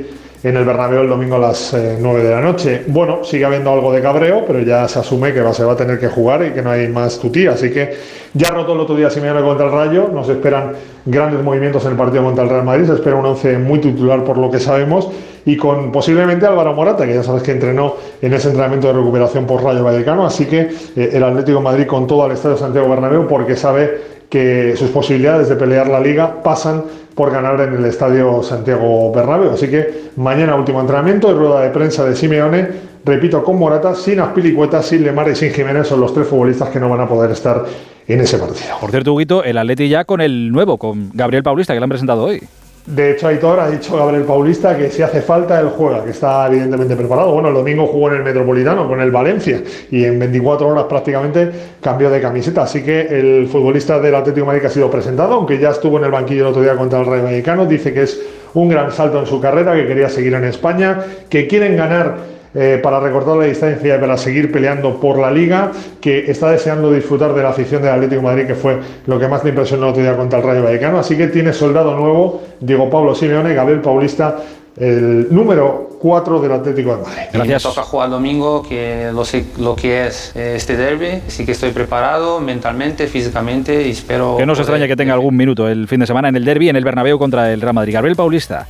en 0.43 0.55
el 0.55 0.65
Bernabéu 0.65 1.01
el 1.01 1.09
domingo 1.09 1.35
a 1.35 1.39
las 1.39 1.73
eh, 1.73 1.97
9 1.99 2.23
de 2.23 2.29
la 2.29 2.41
noche. 2.41 2.83
Bueno, 2.87 3.23
sigue 3.23 3.45
habiendo 3.45 3.71
algo 3.71 3.91
de 3.91 4.01
cabreo, 4.01 4.43
pero 4.45 4.59
ya 4.59 4.87
se 4.87 4.99
asume 4.99 5.33
que 5.33 5.41
va, 5.41 5.53
se 5.53 5.63
va 5.63 5.73
a 5.73 5.75
tener 5.75 5.99
que 5.99 6.07
jugar 6.07 6.45
y 6.45 6.51
que 6.51 6.61
no 6.61 6.71
hay 6.71 6.87
más 6.87 7.19
tutía. 7.19 7.51
Así 7.51 7.71
que 7.71 7.95
ya 8.33 8.49
rotó 8.49 8.73
el 8.73 8.79
otro 8.81 8.95
día 8.95 9.09
Simeone 9.09 9.41
contra 9.41 9.65
el 9.65 9.71
Rayo. 9.71 10.09
Nos 10.13 10.29
esperan 10.29 10.73
grandes 11.05 11.43
movimientos 11.43 11.83
en 11.85 11.91
el 11.91 11.97
partido 11.97 12.23
contra 12.23 12.43
el 12.43 12.49
Real 12.49 12.63
Madrid. 12.63 12.85
Se 12.85 12.93
espera 12.93 13.15
un 13.15 13.25
once 13.25 13.57
muy 13.57 13.79
titular 13.79 14.23
por 14.23 14.37
lo 14.37 14.51
que 14.51 14.59
sabemos. 14.59 15.09
Y 15.45 15.57
con 15.57 15.91
posiblemente 15.91 16.45
Álvaro 16.45 16.73
Morata, 16.73 17.05
que 17.05 17.15
ya 17.15 17.23
sabes 17.23 17.41
que 17.41 17.51
entrenó 17.51 17.95
en 18.21 18.33
ese 18.33 18.49
entrenamiento 18.49 18.87
de 18.87 18.93
recuperación 18.93 19.45
por 19.45 19.63
Rayo 19.63 19.83
Vallecano. 19.83 20.25
Así 20.25 20.45
que 20.45 20.69
eh, 20.95 21.09
el 21.13 21.23
Atlético 21.23 21.61
Madrid 21.61 21.87
con 21.87 22.05
todo 22.05 22.25
al 22.25 22.31
Estadio 22.31 22.57
Santiago 22.57 22.87
Bernabéu 22.89 23.27
porque 23.27 23.55
sabe 23.55 24.17
que 24.29 24.75
sus 24.75 24.89
posibilidades 24.89 25.47
de 25.49 25.55
pelear 25.55 25.87
la 25.87 25.99
liga 25.99 26.43
pasan 26.43 26.83
por 27.17 27.31
ganar 27.31 27.59
en 27.61 27.73
el 27.73 27.85
Estadio 27.85 28.43
Santiago 28.43 29.11
Bernabéu. 29.11 29.51
Así 29.51 29.67
que 29.67 30.11
mañana 30.17 30.55
último 30.55 30.79
entrenamiento 30.79 31.31
y 31.31 31.33
rueda 31.33 31.61
de 31.61 31.71
prensa 31.71 32.05
de 32.05 32.15
Simeone, 32.15 32.67
repito, 33.03 33.43
con 33.43 33.57
Morata, 33.57 33.95
sin 33.95 34.19
Aspilicueta, 34.19 34.83
sin 34.83 35.03
Lemar 35.03 35.27
y 35.29 35.35
sin 35.35 35.51
Jiménez, 35.51 35.87
son 35.87 35.99
los 35.99 36.13
tres 36.13 36.27
futbolistas 36.27 36.69
que 36.69 36.79
no 36.79 36.89
van 36.89 37.01
a 37.01 37.07
poder 37.07 37.31
estar 37.31 37.65
en 38.07 38.21
ese 38.21 38.37
partido. 38.37 38.77
Por 38.79 38.91
cierto, 38.91 39.13
Huguito, 39.13 39.43
el 39.43 39.57
Atleti 39.57 39.89
ya 39.89 40.05
con 40.05 40.21
el 40.21 40.51
nuevo, 40.51 40.77
con 40.77 41.09
Gabriel 41.11 41.41
Paulista, 41.41 41.73
que 41.73 41.79
lo 41.79 41.85
han 41.85 41.89
presentado 41.89 42.23
hoy. 42.23 42.43
De 42.87 43.11
hecho, 43.11 43.27
Aitor 43.27 43.59
ha 43.59 43.69
dicho 43.69 43.97
Gabriel 43.97 44.23
Paulista 44.23 44.77
que 44.77 44.89
si 44.89 45.01
hace 45.01 45.21
falta 45.21 45.59
él 45.59 45.67
juega, 45.75 46.05
que 46.05 46.11
está 46.11 46.47
evidentemente 46.47 46.95
preparado. 46.95 47.33
Bueno, 47.33 47.49
el 47.49 47.53
domingo 47.53 47.85
jugó 47.85 48.07
en 48.07 48.15
el 48.15 48.23
Metropolitano 48.23 48.87
con 48.87 49.01
el 49.01 49.11
Valencia 49.11 49.61
y 49.91 50.05
en 50.05 50.17
24 50.17 50.69
horas 50.69 50.85
prácticamente 50.85 51.51
cambió 51.81 52.09
de 52.09 52.21
camiseta. 52.21 52.61
Así 52.61 52.83
que 52.83 53.01
el 53.01 53.49
futbolista 53.49 53.99
del 53.99 54.15
Atlético 54.15 54.45
de 54.45 54.53
Madrid 54.53 54.65
ha 54.67 54.69
sido 54.69 54.89
presentado, 54.89 55.33
aunque 55.33 55.59
ya 55.59 55.71
estuvo 55.71 55.97
en 55.97 56.05
el 56.05 56.11
banquillo 56.11 56.43
el 56.43 56.47
otro 56.47 56.61
día 56.61 56.77
contra 56.77 57.01
el 57.01 57.05
Rayo 57.07 57.23
Vallecano, 57.23 57.65
dice 57.65 57.93
que 57.93 58.03
es 58.03 58.21
un 58.53 58.69
gran 58.69 58.89
salto 58.93 59.19
en 59.19 59.25
su 59.25 59.41
carrera, 59.41 59.75
que 59.75 59.85
quería 59.85 60.07
seguir 60.07 60.33
en 60.35 60.45
España, 60.45 60.97
que 61.29 61.45
quieren 61.45 61.75
ganar 61.75 62.36
eh, 62.53 62.79
para 62.81 62.99
recortar 62.99 63.35
la 63.37 63.45
distancia 63.45 63.95
y 63.95 63.99
para 63.99 64.17
seguir 64.17 64.51
peleando 64.51 64.99
por 64.99 65.19
la 65.19 65.31
liga, 65.31 65.71
que 66.01 66.31
está 66.31 66.51
deseando 66.51 66.91
disfrutar 66.91 67.33
de 67.33 67.43
la 67.43 67.49
afición 67.49 67.81
del 67.81 67.91
Atlético 67.91 68.21
de 68.21 68.27
Madrid, 68.27 68.47
que 68.47 68.55
fue 68.55 68.79
lo 69.05 69.19
que 69.19 69.27
más 69.27 69.43
le 69.43 69.49
impresionó 69.49 69.85
el 69.85 69.89
otro 69.91 70.01
día 70.01 70.15
contra 70.15 70.39
el 70.39 70.45
Rayo 70.45 70.63
Vallecano. 70.63 70.99
Así 70.99 71.17
que 71.17 71.27
tiene 71.27 71.53
soldado 71.53 71.95
nuevo, 71.95 72.41
Diego 72.59 72.89
Pablo 72.89 73.13
Simeone, 73.15 73.53
Gabriel 73.53 73.81
Paulista, 73.81 74.37
el 74.77 75.27
número 75.31 75.97
4 75.99 76.39
del 76.39 76.51
Atlético 76.51 76.95
de 76.95 77.03
Madrid. 77.03 77.51
Me 77.53 77.59
toca 77.59 77.81
jugar 77.81 78.09
domingo, 78.09 78.63
que 78.63 79.09
lo 79.13 79.25
sé 79.25 79.45
lo 79.59 79.75
que 79.75 80.07
es 80.07 80.35
eh, 80.35 80.53
este 80.55 80.77
derby, 80.77 81.21
así 81.27 81.45
que 81.45 81.53
estoy 81.53 81.71
preparado 81.71 82.39
mentalmente, 82.39 83.07
físicamente 83.07 83.87
y 83.87 83.91
espero... 83.91 84.37
Que 84.37 84.45
no 84.45 84.55
se 84.55 84.61
extraña 84.61 84.87
que 84.87 84.95
tenga 84.95 85.13
algún 85.13 85.35
minuto 85.35 85.67
el 85.67 85.87
fin 85.87 85.99
de 85.99 86.07
semana 86.07 86.29
en 86.29 86.35
el 86.35 86.45
derby 86.45 86.69
en 86.69 86.75
el 86.75 86.83
Bernabéu 86.83 87.17
contra 87.17 87.51
el 87.51 87.61
Real 87.61 87.73
Madrid. 87.73 87.93
Gabriel 87.93 88.15
Paulista. 88.15 88.67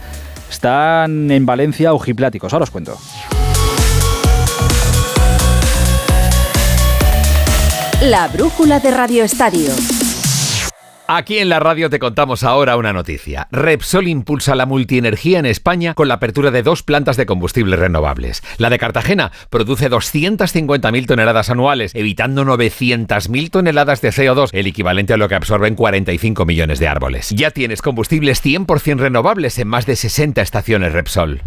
Están 0.49 1.29
en 1.29 1.45
Valencia 1.45 1.93
ojipláticos. 1.93 2.53
Ahora 2.53 2.63
os 2.63 2.71
cuento. 2.71 2.97
La 8.01 8.27
brújula 8.27 8.79
de 8.79 8.91
Radio 8.91 9.23
Estadio. 9.23 9.71
Aquí 11.07 11.39
en 11.39 11.49
la 11.49 11.59
radio 11.59 11.89
te 11.89 11.97
contamos 11.97 12.43
ahora 12.43 12.77
una 12.77 12.93
noticia. 12.93 13.47
Repsol 13.49 14.07
impulsa 14.07 14.53
la 14.53 14.67
multienergía 14.67 15.39
en 15.39 15.47
España 15.47 15.95
con 15.95 16.07
la 16.07 16.13
apertura 16.13 16.51
de 16.51 16.61
dos 16.61 16.83
plantas 16.83 17.17
de 17.17 17.25
combustibles 17.25 17.79
renovables. 17.79 18.43
La 18.59 18.69
de 18.69 18.77
Cartagena 18.77 19.31
produce 19.49 19.89
250.000 19.89 21.07
toneladas 21.07 21.49
anuales, 21.49 21.95
evitando 21.95 22.45
900.000 22.45 23.49
toneladas 23.49 24.01
de 24.01 24.09
CO2, 24.09 24.49
el 24.51 24.67
equivalente 24.67 25.13
a 25.13 25.17
lo 25.17 25.27
que 25.27 25.33
absorben 25.35 25.73
45 25.73 26.45
millones 26.45 26.77
de 26.77 26.87
árboles. 26.87 27.31
Ya 27.31 27.49
tienes 27.49 27.81
combustibles 27.81 28.45
100% 28.45 28.99
renovables 28.99 29.57
en 29.57 29.69
más 29.69 29.87
de 29.87 29.95
60 29.95 30.39
estaciones 30.43 30.93
Repsol. 30.93 31.41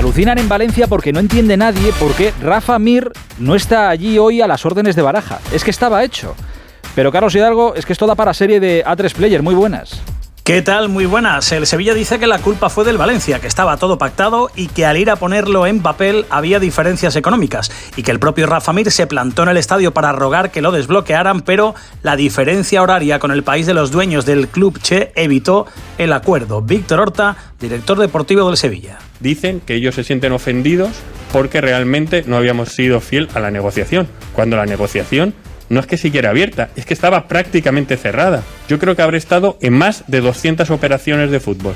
Alucinan 0.00 0.38
en 0.38 0.48
Valencia 0.48 0.86
porque 0.86 1.12
no 1.12 1.20
entiende 1.20 1.58
nadie 1.58 1.92
por 2.00 2.14
qué 2.14 2.32
Rafa 2.40 2.78
Mir 2.78 3.12
no 3.38 3.54
está 3.54 3.90
allí 3.90 4.18
hoy 4.18 4.40
a 4.40 4.46
las 4.46 4.64
órdenes 4.64 4.96
de 4.96 5.02
Baraja. 5.02 5.40
Es 5.52 5.62
que 5.62 5.70
estaba 5.70 6.02
hecho. 6.02 6.34
Pero 6.94 7.12
Carlos 7.12 7.34
Hidalgo, 7.34 7.74
es 7.74 7.84
que 7.84 7.92
esto 7.92 8.06
da 8.06 8.14
para 8.14 8.32
serie 8.32 8.60
de 8.60 8.82
A3 8.82 9.12
Player. 9.12 9.42
Muy 9.42 9.54
buenas. 9.54 10.00
¿Qué 10.50 10.62
tal? 10.62 10.88
Muy 10.88 11.06
buenas. 11.06 11.52
El 11.52 11.64
Sevilla 11.64 11.94
dice 11.94 12.18
que 12.18 12.26
la 12.26 12.40
culpa 12.40 12.70
fue 12.70 12.84
del 12.84 12.98
Valencia, 12.98 13.38
que 13.38 13.46
estaba 13.46 13.76
todo 13.76 13.98
pactado 13.98 14.50
y 14.56 14.66
que 14.66 14.84
al 14.84 14.96
ir 14.96 15.08
a 15.08 15.14
ponerlo 15.14 15.64
en 15.64 15.80
papel 15.80 16.26
había 16.28 16.58
diferencias 16.58 17.14
económicas 17.14 17.70
y 17.94 18.02
que 18.02 18.10
el 18.10 18.18
propio 18.18 18.48
Rafa 18.48 18.72
Mir 18.72 18.90
se 18.90 19.06
plantó 19.06 19.44
en 19.44 19.50
el 19.50 19.58
estadio 19.58 19.94
para 19.94 20.10
rogar 20.10 20.50
que 20.50 20.60
lo 20.60 20.72
desbloquearan, 20.72 21.42
pero 21.42 21.76
la 22.02 22.16
diferencia 22.16 22.82
horaria 22.82 23.20
con 23.20 23.30
el 23.30 23.44
país 23.44 23.64
de 23.66 23.74
los 23.74 23.92
dueños 23.92 24.26
del 24.26 24.48
club 24.48 24.80
Che 24.82 25.12
evitó 25.14 25.68
el 25.98 26.12
acuerdo. 26.12 26.60
Víctor 26.62 26.98
Horta, 26.98 27.36
director 27.60 27.96
deportivo 28.00 28.48
del 28.48 28.56
Sevilla. 28.56 28.98
Dicen 29.20 29.60
que 29.60 29.76
ellos 29.76 29.94
se 29.94 30.02
sienten 30.02 30.32
ofendidos 30.32 30.90
porque 31.32 31.60
realmente 31.60 32.24
no 32.26 32.36
habíamos 32.36 32.70
sido 32.70 33.00
fiel 33.00 33.28
a 33.34 33.38
la 33.38 33.52
negociación, 33.52 34.08
cuando 34.34 34.56
la 34.56 34.66
negociación 34.66 35.32
no 35.70 35.80
es 35.80 35.86
que 35.86 35.96
siguiera 35.96 36.30
abierta, 36.30 36.68
es 36.76 36.84
que 36.84 36.92
estaba 36.92 37.28
prácticamente 37.28 37.96
cerrada. 37.96 38.42
Yo 38.68 38.78
creo 38.78 38.96
que 38.96 39.02
habré 39.02 39.16
estado 39.16 39.56
en 39.62 39.72
más 39.72 40.04
de 40.08 40.20
200 40.20 40.68
operaciones 40.70 41.30
de 41.30 41.40
fútbol. 41.40 41.74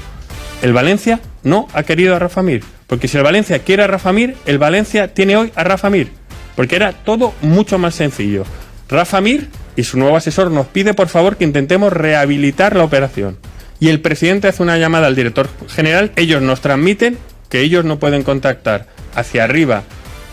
El 0.63 0.73
Valencia 0.73 1.21
no 1.45 1.69
ha 1.73 1.85
querido 1.85 2.15
a 2.15 2.19
Rafa 2.19 2.43
Mir, 2.43 2.65
porque 2.89 3.07
si 3.07 3.17
el 3.17 3.23
Valencia 3.23 3.61
quiere 3.61 3.85
a 3.85 3.87
Rafa 3.87 4.13
Mir, 4.13 4.35
el 4.47 4.59
Valencia 4.59 5.15
tiene 5.15 5.37
hoy 5.37 5.53
a 5.55 5.63
Rafa 5.63 5.91
Mir, 5.91 6.11
porque 6.57 6.77
era 6.77 6.93
todo 6.93 7.35
mucho 7.41 7.79
más 7.79 7.95
sencillo. 7.95 8.45
Rafa 8.89 9.21
Mir 9.21 9.49
y 9.77 9.85
su 9.85 9.97
nuevo 9.97 10.17
asesor 10.17 10.51
nos 10.51 10.67
pide 10.67 10.93
por 10.93 11.09
favor 11.09 11.37
que 11.37 11.45
intentemos 11.45 11.93
rehabilitar 11.93 12.75
la 12.75 12.85
operación. 12.85 13.39
Y 13.79 13.91
el 13.91 14.01
presidente 14.01 14.49
hace 14.49 14.63
una 14.63 14.77
llamada 14.77 15.07
al 15.07 15.15
director 15.15 15.49
general, 15.69 16.11
ellos 16.17 16.43
nos 16.43 16.61
transmiten 16.61 17.17
que 17.49 17.61
ellos 17.61 17.85
no 17.85 18.01
pueden 18.01 18.25
contactar 18.25 18.89
hacia 19.15 19.45
arriba 19.45 19.85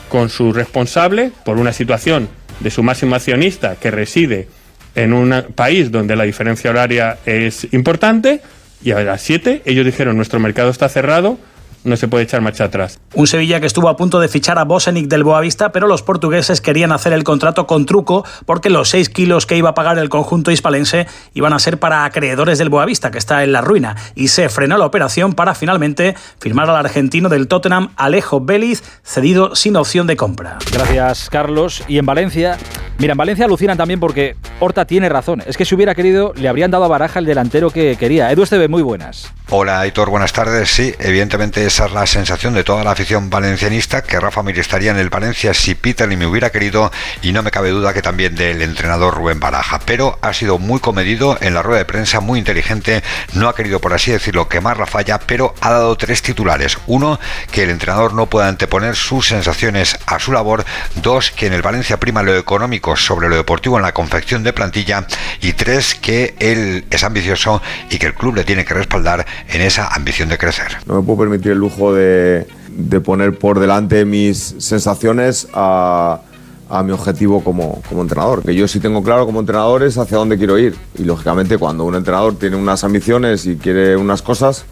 con 0.10 0.30
su 0.30 0.52
responsable 0.52 1.32
por 1.46 1.58
una 1.58 1.74
situación 1.74 2.28
de 2.62 2.70
su 2.70 2.84
máximo 2.84 3.16
accionista 3.16 3.76
que 3.76 3.92
reside 3.92 4.48
en 4.96 5.14
un 5.14 5.46
país 5.56 5.92
donde 5.92 6.16
la 6.16 6.24
diferencia 6.24 6.70
horaria 6.70 7.18
es 7.26 7.68
importante 7.74 8.42
y 8.84 8.92
a 8.92 9.02
las 9.02 9.22
7 9.22 9.64
ellos 9.66 9.86
dijeron 9.86 10.16
nuestro 10.16 10.40
mercado 10.40 10.70
está 10.70 10.90
cerrado, 10.90 11.38
no 11.84 11.98
se 11.98 12.08
puede 12.08 12.24
echar 12.24 12.42
marcha 12.42 12.66
atrás. 12.66 13.00
Un 13.14 13.28
Sevilla 13.28 13.60
que 13.60 13.66
estuvo 13.66 13.90
a 13.90 13.98
punto 13.98 14.20
de 14.20 14.28
fichar 14.28 14.58
a 14.60 14.64
Bosenic 14.64 15.08
del 15.08 15.24
Boavista, 15.24 15.72
pero 15.72 15.88
los 15.88 16.04
portugueses 16.04 16.62
querían 16.62 16.92
hacer 16.92 17.14
el 17.14 17.24
contrato 17.24 17.68
con 17.68 17.86
truco 17.86 18.26
porque 18.46 18.70
los 18.70 18.90
6 18.90 19.10
kilos 19.10 19.46
que 19.46 19.58
iba 19.58 19.70
a 19.70 19.74
pagar 19.74 19.98
el 19.98 20.10
conjunto 20.10 20.52
hispalense 20.52 21.08
iban 21.34 21.54
a 21.54 21.60
ser 21.60 21.80
para 21.80 22.06
acreedores 22.06 22.58
del 22.58 22.70
Boavista, 22.70 23.12
que 23.12 23.18
está 23.18 23.44
en 23.44 23.52
la 23.52 23.62
ruina, 23.62 23.96
y 24.16 24.30
se 24.30 24.50
frenó 24.50 24.78
la 24.78 24.86
operación 24.86 25.34
para 25.34 25.56
finalmente 25.56 26.16
firmar 26.40 26.70
al 26.70 26.76
argentino 26.76 27.30
del 27.30 27.48
Tottenham, 27.48 27.90
Alejo 27.96 28.42
Vélez, 28.42 28.84
cedido 29.04 29.56
sin 29.56 29.76
opción 29.76 30.08
de 30.08 30.16
compra. 30.16 30.58
Gracias, 30.72 31.30
Carlos. 31.30 31.84
Y 31.88 31.98
en 31.98 32.06
Valencia, 32.06 32.58
mira, 32.98 33.14
en 33.14 33.18
Valencia 33.18 33.46
alucinan 33.46 33.78
también 33.78 34.00
porque 34.00 34.36
Horta 34.64 34.86
tiene 34.86 35.10
razón. 35.10 35.42
Es 35.48 35.58
que 35.58 35.66
si 35.66 35.74
hubiera 35.74 35.96
querido, 35.96 36.34
le 36.36 36.48
habrían 36.48 36.70
dado 36.70 36.84
a 36.84 36.88
Baraja 36.88 37.18
el 37.18 37.26
delantero 37.26 37.72
que 37.72 37.96
quería. 37.98 38.32
Edu 38.32 38.44
Esteve, 38.44 38.68
muy 38.68 38.84
buenas. 38.84 39.34
Hola, 39.50 39.82
Aitor, 39.82 40.12
buenas 40.12 40.34
tardes. 40.34 40.70
Sí, 40.70 40.94
evidentemente 41.00 41.66
esa 41.66 41.88
es 41.88 41.92
la 41.92 42.06
sensación 42.06 42.54
de 42.54 42.64
toda 42.64 42.84
la 42.84 42.92
afición 42.92 43.32
valencianista, 43.32 44.04
que 44.04 44.20
Rafa 44.20 44.44
Mir 44.44 44.60
estaría 44.60 44.92
en 44.92 45.00
el 45.00 45.10
Valencia 45.10 45.56
si 45.56 45.74
Peter 45.74 46.08
ni 46.08 46.16
me 46.16 46.28
hubiera 46.28 46.52
querido, 46.52 46.92
y 47.24 47.32
no 47.34 47.42
me 47.42 47.50
cabe 47.50 47.72
duda 47.72 47.92
que 47.92 48.04
también 48.04 48.36
del 48.36 48.62
entrenador 48.62 49.16
Rubén 49.16 49.40
Baraja. 49.40 49.80
Pero 49.80 50.20
ha 50.22 50.32
sido 50.32 50.60
muy 50.60 50.80
comedido 50.80 51.40
en 51.42 51.56
la 51.56 51.64
rueda 51.64 51.80
de 51.80 51.86
prensa, 51.86 52.20
muy 52.20 52.38
inteligente, 52.38 53.04
no 53.34 53.50
ha 53.50 53.56
querido, 53.56 53.82
por 53.82 53.94
así 53.94 54.12
decirlo, 54.12 54.48
quemar 54.48 54.78
la 54.78 54.86
falla, 54.86 55.20
pero 55.20 55.56
ha 55.60 55.72
dado 55.72 55.98
tres 55.98 56.22
titulares. 56.22 56.78
Uno, 56.86 57.20
que 57.52 57.64
el 57.64 57.72
entrenador 57.72 58.14
no 58.14 58.28
pueda 58.28 58.48
anteponer 58.48 58.96
sus 58.96 59.28
sensaciones 59.28 59.98
a 60.06 60.20
su 60.20 60.32
labor. 60.32 60.66
Dos, 60.96 61.32
que 61.32 61.48
en 61.48 61.54
el 61.54 61.64
Valencia 61.64 62.00
prima 62.00 62.22
lo 62.22 62.38
económico 62.38 62.96
sobre 62.96 63.28
lo 63.28 63.36
deportivo 63.36 63.78
en 63.78 63.84
la 63.84 63.94
confección 63.94 64.44
de 64.44 64.51
plantilla. 64.54 65.06
Y 65.42 65.54
tres, 65.54 65.96
que 65.96 66.36
él 66.40 66.86
es 66.90 67.04
ambicioso 67.04 67.62
y 67.90 67.98
que 67.98 68.08
el 68.08 68.14
club 68.14 68.36
le 68.36 68.44
tiene 68.44 68.66
que 68.66 68.74
respaldar 68.74 69.26
en 69.50 69.62
esa 69.62 69.88
ambición 69.88 70.30
de 70.30 70.38
crecer. 70.38 70.78
No 70.86 70.96
me 70.96 71.02
puedo 71.04 71.20
permitir 71.20 71.54
el 71.54 71.58
lujo 71.58 71.94
de, 71.94 72.48
de 72.70 73.02
poner 73.02 73.38
por 73.38 73.60
delante 73.60 74.06
mis 74.06 74.56
sensaciones 74.60 75.48
a, 75.54 76.22
a 76.70 76.84
mi 76.84 76.92
objetivo 76.92 77.44
como, 77.44 77.82
como 77.90 78.02
entrenador. 78.02 78.44
Que 78.44 78.56
yo 78.56 78.68
sí 78.68 78.80
tengo 78.80 79.04
claro 79.04 79.26
como 79.26 79.40
entrenador 79.40 79.84
es 79.84 79.98
hacia 79.98 80.18
dónde 80.18 80.38
quiero 80.38 80.58
ir. 80.58 80.76
Y 80.98 81.04
lógicamente 81.04 81.58
cuando 81.58 81.84
un 81.84 81.96
entrenador 81.96 82.38
tiene 82.38 82.56
unas 82.56 82.84
ambiciones 82.84 83.46
y 83.46 83.58
quiere 83.58 83.96
unas 83.98 84.22
cosas, 84.22 84.66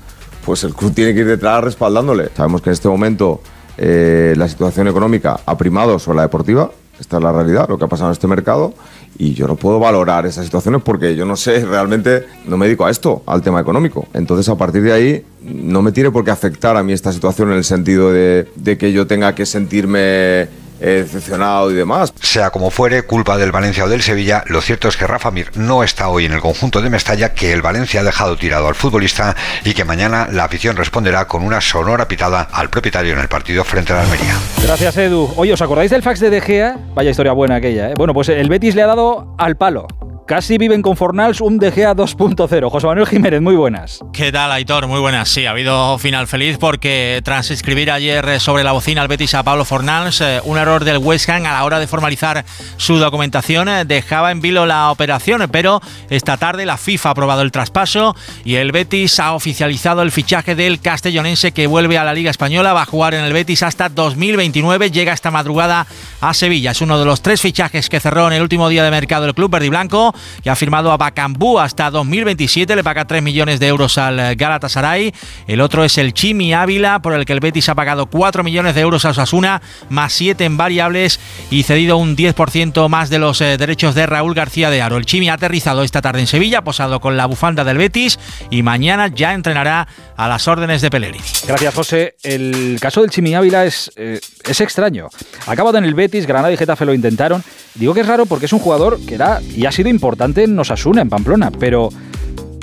pues 0.46 0.64
el 0.64 0.74
club 0.74 0.94
tiene 0.94 1.14
que 1.14 1.20
ir 1.22 1.28
detrás 1.28 1.64
respaldándole. 1.64 2.30
Sabemos 2.36 2.62
que 2.62 2.70
en 2.70 2.74
este 2.74 2.88
momento 2.88 3.42
eh, 3.78 4.34
la 4.38 4.48
situación 4.48 4.88
económica 4.88 5.40
ha 5.46 5.58
primado 5.58 6.00
sobre 6.00 6.18
la 6.18 6.22
deportiva. 6.24 6.72
Esta 7.00 7.18
es 7.18 7.24
la 7.24 7.32
realidad, 7.32 7.68
lo 7.70 7.78
que 7.78 7.86
ha 7.86 7.88
pasado 7.88 8.10
en 8.10 8.14
este 8.14 8.28
mercado. 8.28 8.74
Y 9.18 9.34
yo 9.34 9.48
no 9.48 9.56
puedo 9.56 9.80
valorar 9.80 10.26
esas 10.26 10.46
situaciones 10.46 10.82
porque 10.84 11.16
yo 11.16 11.26
no 11.26 11.36
sé, 11.36 11.66
realmente 11.66 12.26
no 12.46 12.58
me 12.58 12.68
dedico 12.68 12.86
a 12.86 12.92
esto, 12.92 13.24
al 13.26 13.42
tema 13.42 13.60
económico. 13.60 14.08
Entonces, 14.14 14.48
a 14.50 14.56
partir 14.56 14.84
de 14.84 14.94
ahí, 14.94 15.26
no 15.42 15.82
me 15.82 15.92
tiene 15.92 16.12
por 16.12 16.24
qué 16.24 16.32
afectar 16.32 16.78
a 16.78 16.84
mí 16.84 16.94
esta 16.94 17.12
situación 17.12 17.52
en 17.52 17.58
el 17.58 17.64
sentido 17.64 18.12
de, 18.12 18.48
de 18.56 18.78
que 18.78 18.92
yo 18.92 19.08
tenga 19.08 19.36
que 19.36 19.46
sentirme 19.46 20.48
decepcionado 20.86 21.72
y 21.72 21.76
demás. 21.76 22.14
Sea 22.22 22.50
como 22.50 22.72
fuere, 22.72 23.04
culpa 23.04 23.38
del 23.38 23.52
Valencia 23.52 23.86
o 23.86 23.90
del 23.90 24.02
Sevilla, 24.02 24.44
lo 24.48 24.62
cierto 24.62 24.88
es 24.88 24.98
que 24.98 25.08
Rafa 25.08 25.32
Mir 25.32 25.52
no 25.56 25.84
está 25.84 26.10
hoy 26.10 26.26
en 26.26 26.34
el 26.34 26.42
conjunto 26.42 26.82
de 26.82 26.90
Mestalla, 26.90 27.34
que 27.34 27.54
el 27.54 27.62
Valencia 27.62 28.02
ha 28.02 28.04
dejado 28.04 28.38
tirado 28.38 28.68
al 28.68 28.76
futbolista 28.76 29.36
y 29.64 29.74
que 29.74 29.84
mañana 29.84 30.28
la 30.32 30.46
afición 30.46 30.76
responderá 30.76 31.28
con 31.28 31.44
una 31.44 31.62
sonora 31.62 32.08
pitada 32.08 32.48
al 32.52 32.70
propietario 32.70 33.14
en 33.14 33.20
el 33.20 33.28
partido 33.28 33.64
frente 33.64 33.94
a 33.94 33.98
la 33.98 34.02
Almería. 34.04 34.36
Gracias, 34.64 34.98
Edu. 34.98 35.34
Oye, 35.36 35.54
¿os 35.54 35.62
acordáis 35.62 35.92
del 35.92 36.04
fax 36.04 36.20
de 36.20 36.30
De 36.30 36.42
Gea? 36.42 36.78
Vaya 36.94 37.12
historia 37.12 37.34
buena 37.34 37.56
aquella, 37.56 37.90
¿eh? 37.90 37.94
Bueno, 37.98 38.14
pues 38.14 38.30
el 38.30 38.50
Betis 38.50 38.76
le 38.76 38.84
ha 38.84 38.88
dado 38.88 39.36
al 39.38 39.58
palo. 39.58 39.88
Casi 40.30 40.60
viven 40.60 40.84
con 40.84 40.96
Fornals 40.96 41.42
un 41.42 41.58
De 41.58 41.72
Gea 41.72 41.96
2.0. 41.96 42.70
José 42.70 42.86
Manuel 42.86 43.08
Jiménez, 43.08 43.42
muy 43.42 43.56
buenas. 43.56 44.00
¿Qué 44.14 44.32
tal, 44.32 44.52
Aitor? 44.52 44.86
Muy 44.86 45.00
buenas. 45.00 45.28
Sí, 45.28 45.48
ha 45.48 45.50
habido 45.50 45.98
final 45.98 46.28
feliz 46.28 46.60
porque 46.60 47.20
tras 47.24 47.50
escribir 47.50 47.90
ayer 47.90 48.30
eh, 48.30 48.40
sobre 48.40 48.64
la 48.64 48.72
bocina 48.72 49.02
al 49.02 49.08
Betis 49.08 49.34
a 49.34 49.42
Pablo 49.42 49.66
Fornals, 49.66 50.22
eh, 50.22 50.40
un 50.44 50.60
error 50.60 50.84
del 50.84 51.00
West 51.00 51.28
Ham 51.30 51.48
a 51.48 51.54
la 51.54 51.66
hora 51.66 51.80
de 51.80 51.88
formalizar 51.88 52.46
su 52.78 52.98
documentación 53.00 53.70
eh, 53.70 53.86
dejaba 53.86 54.30
en 54.30 54.40
vilo 54.40 54.68
la 54.68 54.92
operación, 54.92 55.48
pero 55.52 55.82
esta 56.12 56.38
tarde 56.38 56.68
la 56.68 56.78
FIFA 56.78 57.10
ha 57.10 57.12
aprobado 57.14 57.42
el 57.42 57.52
traspaso 57.52 58.16
y 58.46 58.58
el 58.58 58.72
Betis 58.72 59.20
ha 59.20 59.34
oficializado 59.34 60.04
el 60.04 60.12
fichaje 60.12 60.54
del 60.54 60.80
castellonense 60.80 61.54
que 61.54 61.66
vuelve 61.66 61.98
a 61.98 62.04
la 62.04 62.14
Liga 62.14 62.30
Española, 62.30 62.74
va 62.74 62.84
a 62.84 62.86
jugar 62.86 63.16
en 63.16 63.26
el 63.26 63.34
Betis 63.34 63.64
hasta 63.64 63.90
2029, 63.90 64.92
llega 64.92 65.12
esta 65.12 65.32
madrugada 65.32 65.88
a 66.22 66.36
Sevilla. 66.36 66.70
Es 66.70 66.82
uno 66.82 67.00
de 67.00 67.06
los 67.06 67.24
tres 67.24 67.42
fichajes 67.42 67.90
que 67.90 68.00
cerró 68.00 68.28
en 68.28 68.34
el 68.34 68.44
último 68.44 68.70
día 68.70 68.84
de 68.84 68.92
mercado 68.92 69.26
el 69.26 69.34
club 69.34 69.50
verde 69.50 69.66
y 69.66 69.70
blanco 69.70 70.14
y 70.44 70.50
ha 70.50 70.56
firmado 70.56 70.92
a 70.92 70.98
Bacambú 70.98 71.60
hasta 71.60 71.90
2027, 71.92 72.76
le 72.76 72.84
paga 72.84 73.06
3 73.06 73.22
millones 73.22 73.60
de 73.60 73.68
euros 73.68 73.98
al 73.98 74.36
Galatasaray. 74.36 75.14
El 75.48 75.62
otro 75.62 75.84
es 75.84 75.98
el 75.98 76.14
Chimi 76.14 76.54
Ávila, 76.54 77.02
por 77.02 77.14
el 77.14 77.26
que 77.26 77.34
el 77.34 77.40
Betis 77.40 77.70
ha 77.70 77.76
pagado 77.76 78.08
4 78.08 78.44
millones 78.44 78.76
de 78.76 78.82
euros 78.82 79.06
a 79.06 79.10
Osasuna, 79.10 79.62
más 79.90 80.14
7 80.14 80.46
en 80.46 80.58
variables 80.58 81.20
y 81.50 81.64
cedido 81.64 81.98
un 81.98 82.16
10% 82.16 82.88
más 82.90 83.10
de 83.10 83.20
los 83.20 83.42
eh, 83.42 83.58
derechos 83.58 83.96
de 83.96 84.06
Raúl 84.06 84.34
García 84.34 84.70
de 84.70 84.82
Aro. 84.82 84.98
El 84.98 85.06
Chimi 85.06 85.30
ha 85.30 85.34
aterrizado 85.34 85.84
esta 85.84 86.02
tarde 86.02 86.22
en 86.22 86.28
Sevilla, 86.28 86.64
posado 86.64 87.00
con 87.00 87.18
la 87.18 87.26
bufanda 87.26 87.64
del 87.64 87.78
Betis 87.78 88.20
y 88.50 88.64
mañana 88.64 89.08
ya 89.08 89.34
entrenará 89.34 89.88
a 90.16 90.28
las 90.28 90.48
órdenes 90.48 90.82
de 90.82 90.90
Pellegrini. 90.90 91.24
Gracias, 91.48 91.74
José. 91.74 92.16
El 92.24 92.78
caso 92.82 93.02
del 93.02 93.10
Chimi 93.10 93.36
Ávila 93.36 93.66
es, 93.66 93.92
eh, 93.96 94.20
es 94.48 94.62
extraño. 94.62 95.10
Acabado 95.48 95.78
en 95.78 95.86
el 95.86 95.94
Betis, 95.94 96.26
Granada 96.26 96.52
y 96.52 96.58
Getafe 96.58 96.86
lo 96.86 96.94
intentaron. 96.94 97.44
Digo 97.76 97.94
que 97.94 98.02
es 98.02 98.08
raro 98.08 98.26
porque 98.26 98.46
es 98.46 98.54
un 98.54 98.60
jugador 98.60 99.00
que 99.06 99.16
era 99.16 99.42
y 99.56 99.66
ha 99.66 99.72
sido 99.72 99.90
importante 99.90 100.09
en 100.36 100.60
Osasuna, 100.60 101.02
en 101.02 101.10
Pamplona, 101.10 101.52
pero 101.52 101.90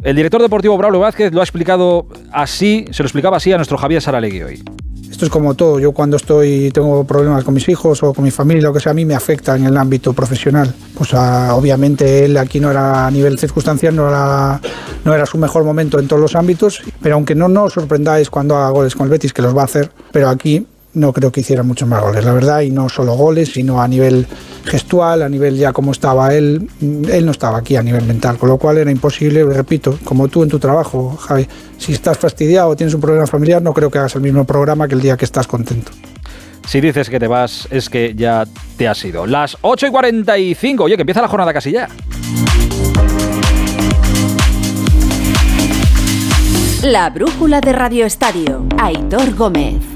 El 0.02 0.14
director 0.14 0.40
deportivo 0.40 0.78
Braulio 0.78 1.00
Vázquez 1.00 1.32
lo 1.32 1.40
ha 1.40 1.44
explicado 1.44 2.06
así, 2.32 2.84
se 2.92 3.02
lo 3.02 3.08
explicaba 3.08 3.38
así 3.38 3.52
a 3.52 3.56
nuestro 3.56 3.76
Javier 3.76 4.00
Saralegui 4.00 4.42
hoy. 4.42 4.62
Esto 5.10 5.24
es 5.24 5.30
como 5.30 5.54
todo. 5.54 5.80
Yo 5.80 5.92
cuando 5.92 6.16
estoy 6.16 6.70
tengo 6.72 7.04
problemas 7.04 7.42
con 7.42 7.54
mis 7.54 7.68
hijos 7.68 8.02
o 8.02 8.12
con 8.12 8.22
mi 8.22 8.30
familia, 8.30 8.62
lo 8.62 8.72
que 8.72 8.80
sea, 8.80 8.92
a 8.92 8.94
mí 8.94 9.04
me 9.04 9.14
afecta 9.14 9.56
en 9.56 9.64
el 9.64 9.76
ámbito 9.76 10.12
profesional. 10.12 10.72
Pues 10.94 11.14
ah, 11.14 11.54
obviamente 11.56 12.24
él 12.24 12.36
aquí 12.36 12.60
no 12.60 12.70
era 12.70 13.06
a 13.06 13.10
nivel 13.10 13.38
circunstancial, 13.38 13.96
no 13.96 14.08
era, 14.08 14.60
no 15.04 15.14
era 15.14 15.26
su 15.26 15.38
mejor 15.38 15.64
momento 15.64 15.98
en 15.98 16.06
todos 16.06 16.20
los 16.20 16.36
ámbitos. 16.36 16.82
Pero 17.02 17.16
aunque 17.16 17.34
no 17.34 17.48
nos 17.48 17.72
sorprendáis 17.72 18.30
cuando 18.30 18.56
haga 18.56 18.70
goles 18.70 18.94
con 18.94 19.06
el 19.06 19.10
Betis, 19.10 19.32
que 19.32 19.42
los 19.42 19.56
va 19.56 19.62
a 19.62 19.64
hacer, 19.64 19.90
pero 20.12 20.28
aquí 20.28 20.66
no 20.94 21.12
creo 21.12 21.32
que 21.32 21.40
hiciera 21.40 21.62
muchos 21.62 21.88
más 21.88 22.02
goles, 22.02 22.24
la 22.24 22.32
verdad, 22.32 22.60
y 22.60 22.70
no 22.70 22.88
solo 22.88 23.14
goles, 23.14 23.52
sino 23.52 23.80
a 23.80 23.88
nivel 23.88 24.26
gestual, 24.66 25.22
a 25.22 25.28
nivel 25.28 25.56
ya 25.56 25.72
como 25.72 25.92
estaba 25.92 26.34
él, 26.34 26.68
él 26.80 27.24
no 27.24 27.30
estaba 27.30 27.58
aquí 27.58 27.76
a 27.76 27.82
nivel 27.82 28.04
mental, 28.04 28.36
con 28.36 28.48
lo 28.48 28.58
cual 28.58 28.78
era 28.78 28.90
imposible, 28.90 29.44
repito, 29.44 29.98
como 30.04 30.28
tú 30.28 30.42
en 30.42 30.48
tu 30.48 30.58
trabajo, 30.58 31.16
Javi, 31.16 31.46
si 31.78 31.92
estás 31.92 32.18
fastidiado 32.18 32.68
o 32.68 32.76
tienes 32.76 32.94
un 32.94 33.00
problema 33.00 33.26
familiar, 33.26 33.62
no 33.62 33.72
creo 33.72 33.90
que 33.90 33.98
hagas 33.98 34.14
el 34.16 34.22
mismo 34.22 34.44
programa 34.44 34.88
que 34.88 34.94
el 34.94 35.00
día 35.00 35.16
que 35.16 35.24
estás 35.24 35.46
contento. 35.46 35.92
Si 36.66 36.80
dices 36.80 37.08
que 37.08 37.20
te 37.20 37.28
vas, 37.28 37.68
es 37.70 37.88
que 37.88 38.14
ya 38.16 38.44
te 38.76 38.88
has 38.88 39.04
ido. 39.04 39.24
Las 39.24 39.56
8 39.60 39.86
y 39.86 39.90
45, 39.90 40.84
oye, 40.84 40.96
que 40.96 41.02
empieza 41.02 41.22
la 41.22 41.28
jornada 41.28 41.52
casi 41.52 41.70
ya. 41.70 41.88
La 46.82 47.10
brújula 47.10 47.60
de 47.60 47.72
Radio 47.72 48.04
Estadio. 48.04 48.66
Aitor 48.78 49.34
Gómez. 49.34 49.95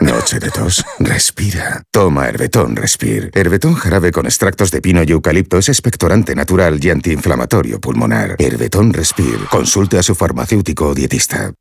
Noche 0.00 0.38
de 0.38 0.50
tos. 0.50 0.84
Respira. 0.98 1.82
Toma 1.90 2.28
Herbetón 2.28 2.76
Respir. 2.76 3.30
Herbetón 3.34 3.74
jarabe 3.74 4.12
con 4.12 4.26
extractos 4.26 4.70
de 4.70 4.80
pino 4.80 5.02
y 5.02 5.10
eucalipto 5.12 5.58
es 5.58 5.68
expectorante 5.68 6.34
natural 6.34 6.78
y 6.82 6.90
antiinflamatorio 6.90 7.80
pulmonar. 7.80 8.36
Herbetón 8.38 8.92
Respir. 8.92 9.38
Consulte 9.50 9.98
a 9.98 10.02
su 10.02 10.14
farmacéutico 10.14 10.88
o 10.88 10.94
dietista. 10.94 11.52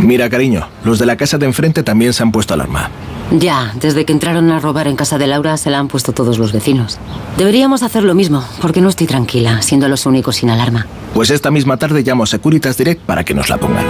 Mira, 0.00 0.30
cariño, 0.30 0.68
los 0.84 0.98
de 0.98 1.06
la 1.06 1.16
casa 1.16 1.38
de 1.38 1.46
enfrente 1.46 1.82
también 1.82 2.12
se 2.12 2.22
han 2.22 2.32
puesto 2.32 2.54
alarma. 2.54 2.90
Ya, 3.32 3.72
desde 3.80 4.04
que 4.04 4.12
entraron 4.12 4.50
a 4.50 4.58
robar 4.58 4.88
en 4.88 4.96
casa 4.96 5.16
de 5.16 5.26
Laura 5.26 5.56
se 5.56 5.70
la 5.70 5.78
han 5.78 5.88
puesto 5.88 6.12
todos 6.12 6.38
los 6.38 6.52
vecinos. 6.52 6.98
Deberíamos 7.36 7.82
hacer 7.82 8.02
lo 8.02 8.14
mismo, 8.14 8.44
porque 8.60 8.80
no 8.80 8.88
estoy 8.88 9.06
tranquila, 9.06 9.62
siendo 9.62 9.88
los 9.88 10.04
únicos 10.06 10.36
sin 10.36 10.50
alarma. 10.50 10.86
Pues 11.14 11.30
esta 11.30 11.50
misma 11.50 11.76
tarde 11.76 12.02
llamo 12.02 12.24
a 12.24 12.26
Securitas 12.26 12.76
Direct 12.76 13.02
para 13.02 13.24
que 13.24 13.34
nos 13.34 13.48
la 13.48 13.58
pongan. 13.58 13.84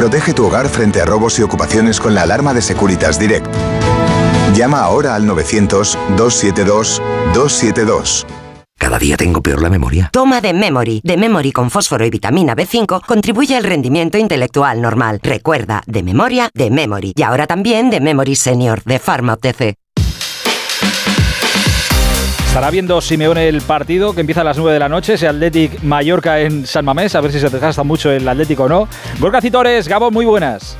Protege 0.00 0.32
tu 0.32 0.46
hogar 0.46 0.70
frente 0.70 1.02
a 1.02 1.04
robos 1.04 1.38
y 1.38 1.42
ocupaciones 1.42 2.00
con 2.00 2.14
la 2.14 2.22
alarma 2.22 2.54
de 2.54 2.62
Securitas 2.62 3.18
Direct. 3.18 3.46
Llama 4.54 4.80
ahora 4.80 5.14
al 5.14 5.28
900-272-272. 5.28 8.24
Cada 8.78 8.98
día 8.98 9.18
tengo 9.18 9.42
peor 9.42 9.60
la 9.60 9.68
memoria. 9.68 10.08
Toma 10.10 10.40
de 10.40 10.54
Memory. 10.54 11.02
De 11.04 11.18
Memory 11.18 11.52
con 11.52 11.70
fósforo 11.70 12.06
y 12.06 12.10
vitamina 12.10 12.56
B5 12.56 13.04
contribuye 13.04 13.54
al 13.54 13.64
rendimiento 13.64 14.16
intelectual 14.16 14.80
normal. 14.80 15.20
Recuerda, 15.22 15.82
de 15.86 16.02
memoria, 16.02 16.48
de 16.54 16.70
Memory. 16.70 17.12
Y 17.14 17.22
ahora 17.22 17.46
también 17.46 17.90
de 17.90 18.00
Memory 18.00 18.36
Senior, 18.36 18.82
de 18.84 19.00
Pharma 19.00 19.34
OTC. 19.34 19.74
Estará 22.50 22.68
viendo 22.72 23.00
Simeone 23.00 23.46
el 23.46 23.60
partido 23.60 24.12
que 24.12 24.22
empieza 24.22 24.40
a 24.40 24.44
las 24.44 24.58
9 24.58 24.72
de 24.72 24.80
la 24.80 24.88
noche, 24.88 25.14
ese 25.14 25.28
Athletic 25.28 25.84
Mallorca 25.84 26.40
en 26.40 26.66
San 26.66 26.84
Mamés, 26.84 27.14
a 27.14 27.20
ver 27.20 27.30
si 27.30 27.38
se 27.38 27.48
desgasta 27.48 27.84
mucho 27.84 28.10
el 28.10 28.28
Atlético 28.28 28.64
o 28.64 28.68
no. 28.68 28.88
Gorka 29.20 29.40
Citores, 29.40 29.86
Gabón, 29.86 30.12
muy 30.12 30.24
buenas. 30.24 30.76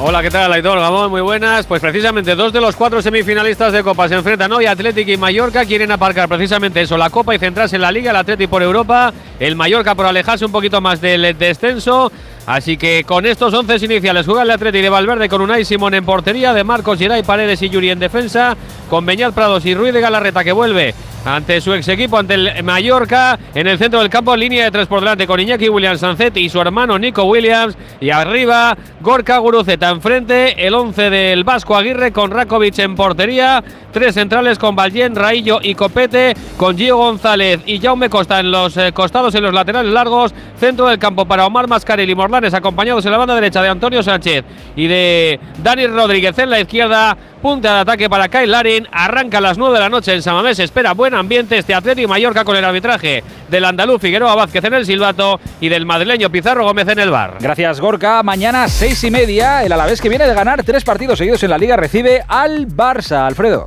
Hola, 0.00 0.22
¿qué 0.22 0.30
tal, 0.30 0.52
Aitor 0.52 0.80
Gabón? 0.80 1.10
Muy 1.10 1.20
buenas. 1.20 1.66
Pues 1.66 1.80
precisamente 1.80 2.34
dos 2.34 2.52
de 2.52 2.60
los 2.60 2.74
cuatro 2.74 3.00
semifinalistas 3.00 3.72
de 3.72 3.84
Copa 3.84 4.08
se 4.08 4.16
enfrentan 4.16 4.50
hoy. 4.50 4.66
Atlético 4.66 5.12
y 5.12 5.16
Mallorca 5.16 5.64
quieren 5.64 5.92
aparcar 5.92 6.28
precisamente 6.28 6.80
eso, 6.80 6.96
la 6.96 7.10
Copa 7.10 7.32
y 7.32 7.38
centrarse 7.38 7.76
en 7.76 7.82
la 7.82 7.92
Liga. 7.92 8.10
El 8.10 8.16
Atlético 8.16 8.50
por 8.50 8.62
Europa, 8.62 9.12
el 9.38 9.54
Mallorca 9.54 9.94
por 9.94 10.06
alejarse 10.06 10.44
un 10.44 10.50
poquito 10.52 10.80
más 10.80 11.00
del 11.00 11.38
descenso. 11.38 12.10
Así 12.46 12.76
que 12.76 13.04
con 13.04 13.26
estos 13.26 13.54
11 13.54 13.84
iniciales 13.84 14.26
juega 14.26 14.42
el 14.42 14.50
Atlético 14.50 14.82
de 14.82 14.88
Valverde 14.88 15.28
con 15.28 15.40
Unai 15.40 15.64
Simón 15.64 15.94
en 15.94 16.04
portería, 16.04 16.52
de 16.52 16.64
Marcos 16.64 16.98
Geray, 16.98 17.22
Paredes 17.22 17.62
y 17.62 17.68
Yuri 17.68 17.90
en 17.90 17.98
defensa, 17.98 18.56
con 18.88 19.06
Beñat 19.06 19.34
Prados 19.34 19.64
y 19.66 19.74
Ruiz 19.74 19.92
de 19.92 20.00
Galarreta 20.00 20.42
que 20.42 20.52
vuelve 20.52 20.94
ante 21.24 21.60
su 21.60 21.74
ex 21.74 21.86
equipo, 21.88 22.18
ante 22.18 22.34
el 22.34 22.62
Mallorca, 22.64 23.38
en 23.54 23.66
el 23.66 23.78
centro 23.78 24.00
del 24.00 24.08
campo, 24.08 24.34
línea 24.36 24.64
de 24.64 24.70
tres 24.70 24.86
por 24.86 25.00
delante 25.00 25.26
con 25.26 25.38
Iñaki 25.38 25.68
Williams 25.68 26.00
Sancet 26.00 26.36
y 26.36 26.48
su 26.48 26.60
hermano 26.60 26.98
Nico 26.98 27.24
Williams, 27.24 27.76
y 28.00 28.10
arriba 28.10 28.76
Gorka 29.00 29.38
Guruceta 29.38 29.90
enfrente, 29.90 30.66
el 30.66 30.74
11 30.74 31.10
del 31.10 31.44
Vasco 31.44 31.76
Aguirre 31.76 32.12
con 32.12 32.30
Rakovic 32.30 32.78
en 32.78 32.94
portería, 32.94 33.62
tres 33.92 34.14
centrales 34.14 34.58
con 34.58 34.74
Valien, 34.74 35.14
Raillo 35.14 35.58
y 35.62 35.74
Copete, 35.74 36.34
con 36.56 36.76
Gio 36.76 36.96
González 36.96 37.60
y 37.66 37.80
Jaume 37.80 38.08
Costa 38.08 38.40
en 38.40 38.50
los 38.50 38.76
eh, 38.76 38.92
costados 38.92 39.34
y 39.34 39.40
los 39.40 39.52
laterales 39.52 39.92
largos, 39.92 40.34
centro 40.58 40.88
del 40.88 40.98
campo 40.98 41.26
para 41.26 41.46
Omar 41.46 41.68
Mascarel 41.68 42.08
y 42.08 42.14
Morlanes, 42.30 42.54
acompañados 42.54 43.04
en 43.04 43.10
la 43.10 43.18
banda 43.18 43.34
derecha 43.34 43.60
de 43.60 43.68
Antonio 43.68 44.04
Sánchez 44.04 44.44
y 44.76 44.86
de 44.86 45.40
Dani 45.62 45.88
Rodríguez 45.88 46.38
en 46.38 46.48
la 46.48 46.60
izquierda, 46.60 47.16
punta 47.42 47.74
de 47.74 47.80
ataque 47.80 48.08
para 48.08 48.28
Kyle 48.28 48.48
Larin, 48.48 48.86
arranca 48.92 49.38
a 49.38 49.40
las 49.40 49.58
9 49.58 49.74
de 49.74 49.80
la 49.80 49.88
noche 49.88 50.14
en 50.14 50.22
Samamés, 50.22 50.60
espera 50.60 50.92
buen 50.94 51.12
ambiente 51.14 51.58
este 51.58 51.74
Atlético 51.74 52.08
Mallorca 52.08 52.44
con 52.44 52.56
el 52.56 52.64
arbitraje 52.64 53.24
del 53.48 53.64
andaluz 53.64 54.00
Figueroa 54.00 54.36
Vázquez 54.36 54.62
en 54.62 54.74
el 54.74 54.86
silbato 54.86 55.40
y 55.60 55.68
del 55.68 55.86
madrileño 55.86 56.30
Pizarro 56.30 56.64
Gómez 56.64 56.86
en 56.86 57.00
el 57.00 57.10
bar. 57.10 57.38
Gracias 57.40 57.80
Gorka, 57.80 58.22
mañana 58.22 58.68
seis 58.68 59.02
y 59.02 59.10
media, 59.10 59.64
el 59.64 59.72
Alavés 59.72 60.00
que 60.00 60.08
viene 60.08 60.28
de 60.28 60.34
ganar 60.34 60.62
tres 60.62 60.84
partidos 60.84 61.18
seguidos 61.18 61.42
en 61.42 61.50
la 61.50 61.58
Liga 61.58 61.76
recibe 61.76 62.22
al 62.28 62.68
Barça, 62.68 63.26
Alfredo. 63.26 63.66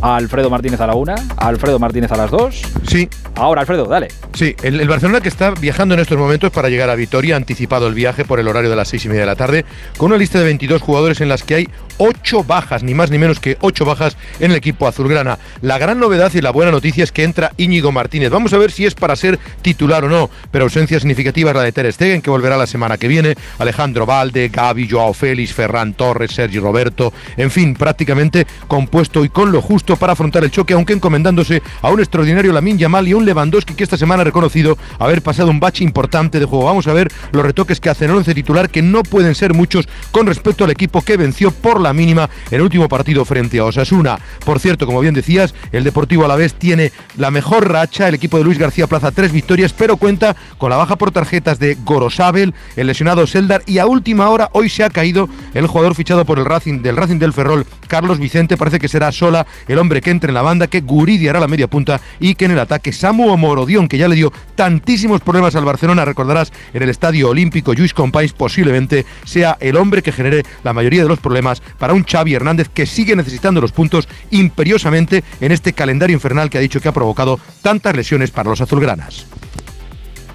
A 0.00 0.16
Alfredo 0.16 0.50
Martínez 0.50 0.80
a 0.80 0.86
la 0.86 0.94
una, 0.94 1.14
a 1.36 1.48
Alfredo 1.48 1.78
Martínez 1.78 2.12
a 2.12 2.16
las 2.16 2.30
dos. 2.30 2.62
Sí. 2.86 3.08
Ahora, 3.34 3.62
Alfredo, 3.62 3.86
dale. 3.86 4.08
Sí, 4.34 4.54
el, 4.62 4.80
el, 4.80 4.88
Barcelona 4.88 5.20
que 5.20 5.28
está 5.28 5.50
viajando 5.50 5.94
en 5.94 6.00
estos 6.00 6.18
momentos 6.18 6.50
para 6.50 6.68
llegar 6.68 6.90
a 6.90 6.94
Vitoria, 6.94 7.34
ha 7.34 7.36
anticipado 7.36 7.88
el 7.88 7.94
viaje 7.94 8.24
por 8.24 8.40
el 8.40 8.48
horario 8.48 8.70
de 8.70 8.76
las 8.76 8.88
seis 8.88 9.04
y 9.04 9.08
media 9.08 9.22
de 9.22 9.26
la 9.26 9.36
tarde, 9.36 9.64
con 9.96 10.06
una 10.06 10.18
lista 10.18 10.38
de 10.38 10.44
22 10.44 10.82
jugadores 10.82 11.20
en 11.20 11.28
las 11.28 11.42
que 11.42 11.54
hay 11.54 11.68
ocho 11.98 12.44
bajas, 12.44 12.82
ni 12.82 12.94
más 12.94 13.10
ni 13.10 13.18
menos 13.18 13.40
que 13.40 13.58
ocho 13.60 13.84
bajas 13.84 14.16
en 14.40 14.52
el 14.52 14.56
equipo 14.56 14.88
azulgrana. 14.88 15.38
La 15.60 15.78
gran 15.78 15.98
novedad 16.00 16.32
y 16.34 16.40
la 16.40 16.50
buena 16.50 16.70
noticia 16.70 17.04
es 17.04 17.12
que 17.12 17.24
entra 17.24 17.52
Íñigo 17.56 17.92
Martínez. 17.92 18.30
Vamos 18.30 18.52
a 18.52 18.58
ver 18.58 18.70
si 18.70 18.86
es 18.86 18.94
para 18.94 19.16
ser 19.16 19.38
titular 19.62 20.04
o 20.04 20.08
no, 20.08 20.30
pero 20.50 20.64
ausencia 20.64 20.98
significativa 20.98 21.50
es 21.50 21.56
la 21.56 21.62
de 21.62 21.72
Ter 21.72 21.92
Stegen, 21.92 22.22
que 22.22 22.30
volverá 22.30 22.56
la 22.56 22.66
semana 22.66 22.96
que 22.96 23.08
viene, 23.08 23.36
Alejandro 23.58 24.06
Valde, 24.06 24.48
Gaby, 24.48 24.88
Joao 24.88 25.12
Félix, 25.12 25.52
Ferran 25.52 25.94
Torres, 25.94 26.32
Sergi 26.32 26.58
Roberto, 26.58 27.12
en 27.36 27.50
fin, 27.50 27.74
prácticamente 27.74 28.46
compuesto 28.66 29.24
y 29.24 29.28
con 29.28 29.52
lo 29.52 29.60
justo 29.60 29.96
para 29.96 30.12
afrontar 30.12 30.44
el 30.44 30.50
choque, 30.50 30.74
aunque 30.74 30.92
encomendándose 30.92 31.62
a 31.82 31.90
un 31.90 32.00
extraordinario 32.00 32.52
Lamin 32.52 32.78
Yamal 32.78 33.08
y 33.08 33.14
un 33.14 33.24
Lewandowski 33.24 33.74
que 33.74 33.84
esta 33.84 33.96
semana 33.96 34.22
ha 34.22 34.24
reconocido 34.24 34.78
haber 34.98 35.22
pasado 35.22 35.50
un 35.50 35.60
bache 35.60 35.84
importante 35.84 36.38
de 36.38 36.46
juego. 36.46 36.66
Vamos 36.66 36.86
a 36.86 36.92
ver 36.92 37.08
los 37.32 37.44
retoques 37.44 37.80
que 37.80 37.90
hacen 37.90 38.10
el 38.10 38.16
once 38.16 38.34
titular, 38.34 38.70
que 38.70 38.82
no 38.82 39.02
pueden 39.02 39.34
ser 39.34 39.54
muchos 39.54 39.88
con 40.12 40.26
respecto 40.26 40.64
al 40.64 40.70
equipo 40.70 41.02
que 41.02 41.16
venció 41.16 41.50
por 41.50 41.80
la 41.80 41.87
mínima 41.92 42.28
en 42.50 42.56
el 42.56 42.62
último 42.62 42.88
partido 42.88 43.24
frente 43.24 43.58
a 43.58 43.64
Osasuna. 43.64 44.18
Por 44.44 44.60
cierto, 44.60 44.86
como 44.86 45.00
bien 45.00 45.14
decías, 45.14 45.54
el 45.72 45.84
Deportivo 45.84 46.24
Alavés 46.24 46.54
tiene 46.54 46.92
la 47.16 47.30
mejor 47.30 47.70
racha, 47.70 48.08
el 48.08 48.14
equipo 48.14 48.38
de 48.38 48.44
Luis 48.44 48.58
García 48.58 48.86
Plaza 48.86 49.10
tres 49.10 49.32
victorias, 49.32 49.72
pero 49.72 49.96
cuenta 49.96 50.36
con 50.58 50.70
la 50.70 50.76
baja 50.76 50.96
por 50.96 51.10
tarjetas 51.10 51.58
de 51.58 51.76
Gorosabel, 51.84 52.54
el 52.76 52.86
lesionado 52.86 53.26
Seldar 53.26 53.62
y 53.66 53.78
a 53.78 53.86
última 53.86 54.28
hora 54.28 54.48
hoy 54.52 54.68
se 54.68 54.84
ha 54.84 54.90
caído 54.90 55.28
el 55.54 55.66
jugador 55.66 55.94
fichado 55.94 56.24
por 56.24 56.38
el 56.38 56.44
Racing 56.44 56.82
del 56.82 56.96
Racing 56.96 57.18
del 57.18 57.32
Ferrol, 57.32 57.66
Carlos 57.86 58.18
Vicente, 58.18 58.56
parece 58.56 58.78
que 58.78 58.88
será 58.88 59.10
sola 59.12 59.46
el 59.66 59.78
hombre 59.78 60.00
que 60.00 60.10
entre 60.10 60.28
en 60.28 60.34
la 60.34 60.42
banda, 60.42 60.66
que 60.66 60.80
Guridi 60.80 61.28
hará 61.28 61.40
la 61.40 61.48
media 61.48 61.68
punta 61.68 62.00
y 62.20 62.34
que 62.34 62.44
en 62.44 62.52
el 62.52 62.58
ataque 62.58 62.92
Samu 62.92 63.36
Morodión, 63.36 63.88
que 63.88 63.98
ya 63.98 64.08
le 64.08 64.14
dio 64.14 64.32
tantísimos 64.54 65.20
problemas 65.20 65.54
al 65.56 65.64
Barcelona, 65.64 66.04
recordarás, 66.04 66.52
en 66.72 66.82
el 66.82 66.90
Estadio 66.90 67.30
Olímpico, 67.30 67.74
Luis 67.74 67.94
Compais 67.94 68.32
posiblemente 68.32 69.06
sea 69.24 69.56
el 69.60 69.76
hombre 69.76 70.02
que 70.02 70.12
genere 70.12 70.44
la 70.64 70.72
mayoría 70.72 71.02
de 71.02 71.08
los 71.08 71.18
problemas 71.18 71.62
para 71.78 71.94
un 71.94 72.04
Xavi 72.04 72.34
Hernández 72.34 72.68
que 72.68 72.86
sigue 72.86 73.16
necesitando 73.16 73.60
los 73.60 73.72
puntos 73.72 74.08
imperiosamente 74.30 75.24
en 75.40 75.52
este 75.52 75.72
calendario 75.72 76.14
infernal 76.14 76.50
que 76.50 76.58
ha 76.58 76.60
dicho 76.60 76.80
que 76.80 76.88
ha 76.88 76.92
provocado 76.92 77.38
tantas 77.62 77.94
lesiones 77.96 78.30
para 78.30 78.50
los 78.50 78.60
azulgranas. 78.60 79.26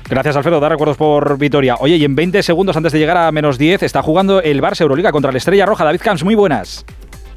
Gracias, 0.10 0.36
Alfredo. 0.36 0.60
Da 0.60 0.69
recuerdos 0.69 0.97
por 0.97 1.38
Vitoria. 1.38 1.75
Oye, 1.79 1.95
y 1.95 2.06
en 2.06 2.15
20 2.15 2.43
segundos 2.43 2.75
antes 2.77 2.91
de 2.91 2.99
llegar 2.99 3.17
a 3.17 3.32
menos 3.32 3.58
10 3.58 3.84
está 3.84 4.01
jugando 4.03 4.41
el 4.41 4.62
Barça 4.62 4.82
Euroliga 4.82 5.12
contra 5.12 5.32
la 5.32 5.38
Estrella 5.38 5.65
Roja. 5.65 5.86
David 5.86 6.01
Camps, 6.01 6.23
muy 6.23 6.36
buenas. 6.36 6.86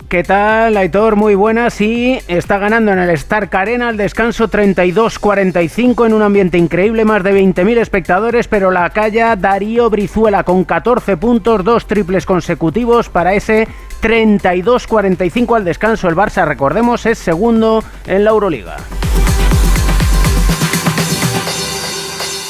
¿Qué 0.09 0.23
tal, 0.23 0.77
Aitor? 0.77 1.17
Muy 1.17 1.35
buenas. 1.35 1.81
Y 1.81 2.21
está 2.29 2.59
ganando 2.59 2.93
en 2.93 3.01
el 3.01 3.11
Stark 3.11 3.55
Arena 3.57 3.89
al 3.89 3.97
descanso 3.97 4.49
32-45 4.49 6.07
en 6.07 6.13
un 6.13 6.23
ambiente 6.23 6.59
increíble, 6.59 7.05
más 7.05 7.25
de 7.25 7.35
20.000 7.35 7.79
espectadores, 7.79 8.47
pero 8.47 8.71
la 8.71 8.89
calla 8.91 9.35
Darío 9.35 9.91
Brizuela 9.91 10.45
con 10.45 10.65
14 10.65 11.17
puntos, 11.17 11.65
dos 11.65 11.87
triples 11.87 12.25
consecutivos 12.25 13.09
para 13.09 13.35
ese 13.35 13.67
32-45 14.01 15.57
al 15.57 15.65
descanso. 15.65 16.09
El 16.09 16.15
Barça, 16.15 16.47
recordemos, 16.47 17.05
es 17.05 17.19
segundo 17.19 17.83
en 18.07 18.23
la 18.23 18.31
Euroliga. 18.31 18.77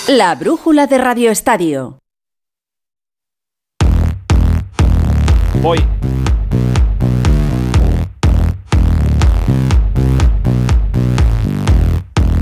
La 0.09 0.35
brújula 0.35 0.87
de 0.87 0.99
Radio 0.99 1.31
Estadio. 1.31 1.99
Voy. 5.63 5.96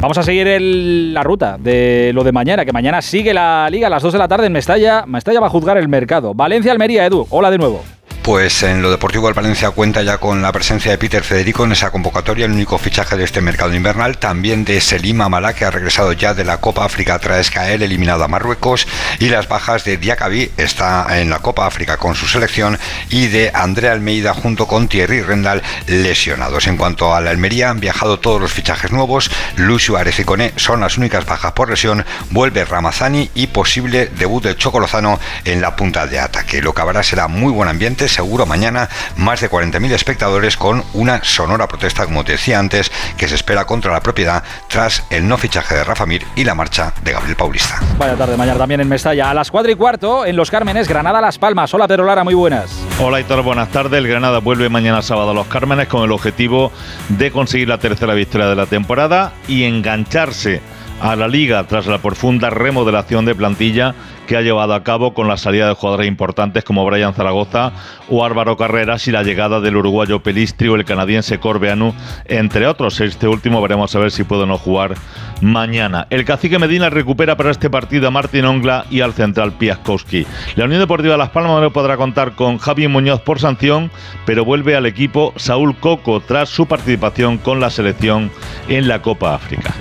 Vamos 0.04 0.18
a 0.18 0.22
seguir 0.22 0.46
el- 0.48 1.14
la 1.14 1.22
ruta 1.22 1.56
de 1.58 2.10
lo 2.12 2.24
de 2.24 2.30
mañana, 2.30 2.66
que 2.66 2.72
mañana 2.74 3.00
sigue 3.00 3.32
la 3.32 3.66
liga 3.70 3.86
a 3.86 3.90
las 3.90 4.02
2 4.02 4.12
de 4.12 4.18
la 4.18 4.28
tarde 4.28 4.48
en 4.48 4.52
Mestalla. 4.52 5.04
Mestalla 5.06 5.40
va 5.40 5.46
a 5.46 5.48
juzgar 5.48 5.78
el 5.78 5.88
mercado. 5.88 6.34
Valencia-Almería, 6.34 7.06
Edu. 7.06 7.26
Hola 7.30 7.50
de 7.50 7.56
nuevo. 7.56 7.80
Pues 8.24 8.62
en 8.62 8.80
lo 8.80 8.90
deportivo 8.90 9.28
el 9.28 9.34
Valencia 9.34 9.70
cuenta 9.72 10.00
ya 10.00 10.16
con 10.16 10.40
la 10.40 10.50
presencia 10.50 10.90
de 10.90 10.96
Peter 10.96 11.22
Federico 11.22 11.64
en 11.64 11.72
esa 11.72 11.90
convocatoria, 11.90 12.46
el 12.46 12.52
único 12.52 12.78
fichaje 12.78 13.18
de 13.18 13.24
este 13.24 13.42
mercado 13.42 13.74
invernal, 13.74 14.16
también 14.16 14.64
de 14.64 14.80
Selim 14.80 15.20
Amala 15.20 15.52
que 15.52 15.66
ha 15.66 15.70
regresado 15.70 16.10
ya 16.14 16.32
de 16.32 16.42
la 16.42 16.56
Copa 16.56 16.86
África 16.86 17.18
tras 17.18 17.50
caer 17.50 17.82
eliminado 17.82 18.24
a 18.24 18.28
Marruecos 18.28 18.86
y 19.18 19.28
las 19.28 19.46
bajas 19.46 19.84
de 19.84 19.98
Diakabi 19.98 20.52
está 20.56 21.20
en 21.20 21.28
la 21.28 21.40
Copa 21.40 21.66
África 21.66 21.98
con 21.98 22.14
su 22.14 22.26
selección 22.26 22.78
y 23.10 23.26
de 23.26 23.50
Andrea 23.52 23.92
Almeida 23.92 24.32
junto 24.32 24.66
con 24.66 24.88
Thierry 24.88 25.20
Rendal 25.20 25.62
lesionados. 25.86 26.66
En 26.66 26.78
cuanto 26.78 27.14
a 27.14 27.20
la 27.20 27.28
Almería 27.28 27.68
han 27.68 27.80
viajado 27.80 28.20
todos 28.20 28.40
los 28.40 28.54
fichajes 28.54 28.90
nuevos, 28.90 29.30
Lucio 29.56 29.98
Ares 29.98 30.18
y 30.18 30.24
Coné 30.24 30.54
son 30.56 30.80
las 30.80 30.96
únicas 30.96 31.26
bajas 31.26 31.52
por 31.52 31.68
lesión, 31.68 32.06
vuelve 32.30 32.64
Ramazani 32.64 33.30
y 33.34 33.48
posible 33.48 34.06
debut 34.06 34.44
de 34.44 34.56
Chocolozano 34.56 35.20
en 35.44 35.60
la 35.60 35.76
punta 35.76 36.06
de 36.06 36.20
ataque. 36.20 36.62
Lo 36.62 36.72
que 36.72 36.80
habrá 36.80 37.02
será 37.02 37.28
muy 37.28 37.52
buen 37.52 37.68
ambiente, 37.68 38.08
seguro 38.14 38.46
mañana 38.46 38.88
más 39.16 39.40
de 39.40 39.50
40.000 39.50 39.90
espectadores 39.92 40.56
con 40.56 40.84
una 40.94 41.24
sonora 41.24 41.66
protesta, 41.66 42.04
como 42.04 42.24
te 42.24 42.32
decía 42.32 42.60
antes, 42.60 42.92
que 43.16 43.26
se 43.26 43.34
espera 43.34 43.66
contra 43.66 43.92
la 43.92 44.00
propiedad 44.00 44.44
tras 44.68 45.04
el 45.10 45.26
no 45.26 45.36
fichaje 45.36 45.74
de 45.74 45.82
Rafa 45.82 46.06
Mir 46.06 46.24
y 46.36 46.44
la 46.44 46.54
marcha 46.54 46.94
de 47.02 47.12
Gabriel 47.12 47.34
Paulista. 47.34 47.80
Vaya 47.98 48.14
tarde 48.14 48.36
mañana 48.36 48.58
también 48.58 48.80
en 48.80 48.88
Mestalla. 48.88 49.30
A 49.30 49.34
las 49.34 49.50
4 49.50 49.72
y 49.72 49.74
cuarto 49.74 50.24
en 50.24 50.36
Los 50.36 50.50
Cármenes, 50.50 50.86
Granada-Las 50.88 51.38
Palmas. 51.38 51.74
Hola, 51.74 51.88
Pedro 51.88 52.04
Lara, 52.04 52.22
muy 52.22 52.34
buenas. 52.34 52.70
Hola 53.00 53.20
Hitor, 53.20 53.42
buenas 53.42 53.70
tardes. 53.70 53.98
El 53.98 54.06
Granada 54.06 54.38
vuelve 54.38 54.68
mañana 54.68 55.02
sábado 55.02 55.30
a 55.30 55.34
Los 55.34 55.48
Cármenes 55.48 55.88
con 55.88 56.04
el 56.04 56.12
objetivo 56.12 56.70
de 57.08 57.32
conseguir 57.32 57.68
la 57.68 57.78
tercera 57.78 58.14
victoria 58.14 58.46
de 58.46 58.54
la 58.54 58.66
temporada 58.66 59.32
y 59.48 59.64
engancharse 59.64 60.62
a 61.00 61.16
la 61.16 61.28
liga 61.28 61.64
tras 61.64 61.86
la 61.86 61.98
profunda 61.98 62.50
remodelación 62.50 63.24
de 63.24 63.34
plantilla 63.34 63.94
que 64.26 64.36
ha 64.36 64.40
llevado 64.40 64.74
a 64.74 64.82
cabo 64.82 65.12
con 65.14 65.28
la 65.28 65.36
salida 65.36 65.68
de 65.68 65.74
jugadores 65.74 66.08
importantes 66.08 66.64
como 66.64 66.84
Brian 66.84 67.14
Zaragoza 67.14 67.72
o 68.08 68.24
Álvaro 68.24 68.56
Carreras 68.56 69.06
y 69.06 69.10
la 69.10 69.22
llegada 69.22 69.60
del 69.60 69.76
uruguayo 69.76 70.22
Pelistri 70.22 70.68
o 70.68 70.76
el 70.76 70.84
canadiense 70.84 71.38
Corbeanu, 71.38 71.94
entre 72.24 72.66
otros. 72.66 73.00
Este 73.00 73.28
último 73.28 73.60
veremos 73.60 73.94
a 73.94 73.98
ver 73.98 74.10
si 74.10 74.24
puede 74.24 74.46
no 74.46 74.56
jugar 74.56 74.94
mañana. 75.40 76.06
El 76.10 76.24
cacique 76.24 76.58
Medina 76.58 76.90
recupera 76.90 77.36
para 77.36 77.50
este 77.50 77.70
partido 77.70 78.08
a 78.08 78.10
Martín 78.10 78.46
Ongla 78.46 78.86
y 78.90 79.00
al 79.00 79.12
central 79.12 79.52
Piaskowski. 79.52 80.26
La 80.56 80.64
Unión 80.64 80.80
Deportiva 80.80 81.16
Las 81.16 81.30
Palmas 81.30 81.60
no 81.60 81.72
podrá 81.72 81.96
contar 81.96 82.32
con 82.34 82.58
Javi 82.58 82.88
Muñoz 82.88 83.20
por 83.20 83.40
sanción, 83.40 83.90
pero 84.24 84.44
vuelve 84.44 84.76
al 84.76 84.86
equipo 84.86 85.32
Saúl 85.36 85.76
Coco 85.76 86.20
tras 86.20 86.48
su 86.48 86.66
participación 86.66 87.38
con 87.38 87.60
la 87.60 87.70
selección 87.70 88.30
en 88.68 88.88
la 88.88 89.02
Copa 89.02 89.34
África. 89.34 89.74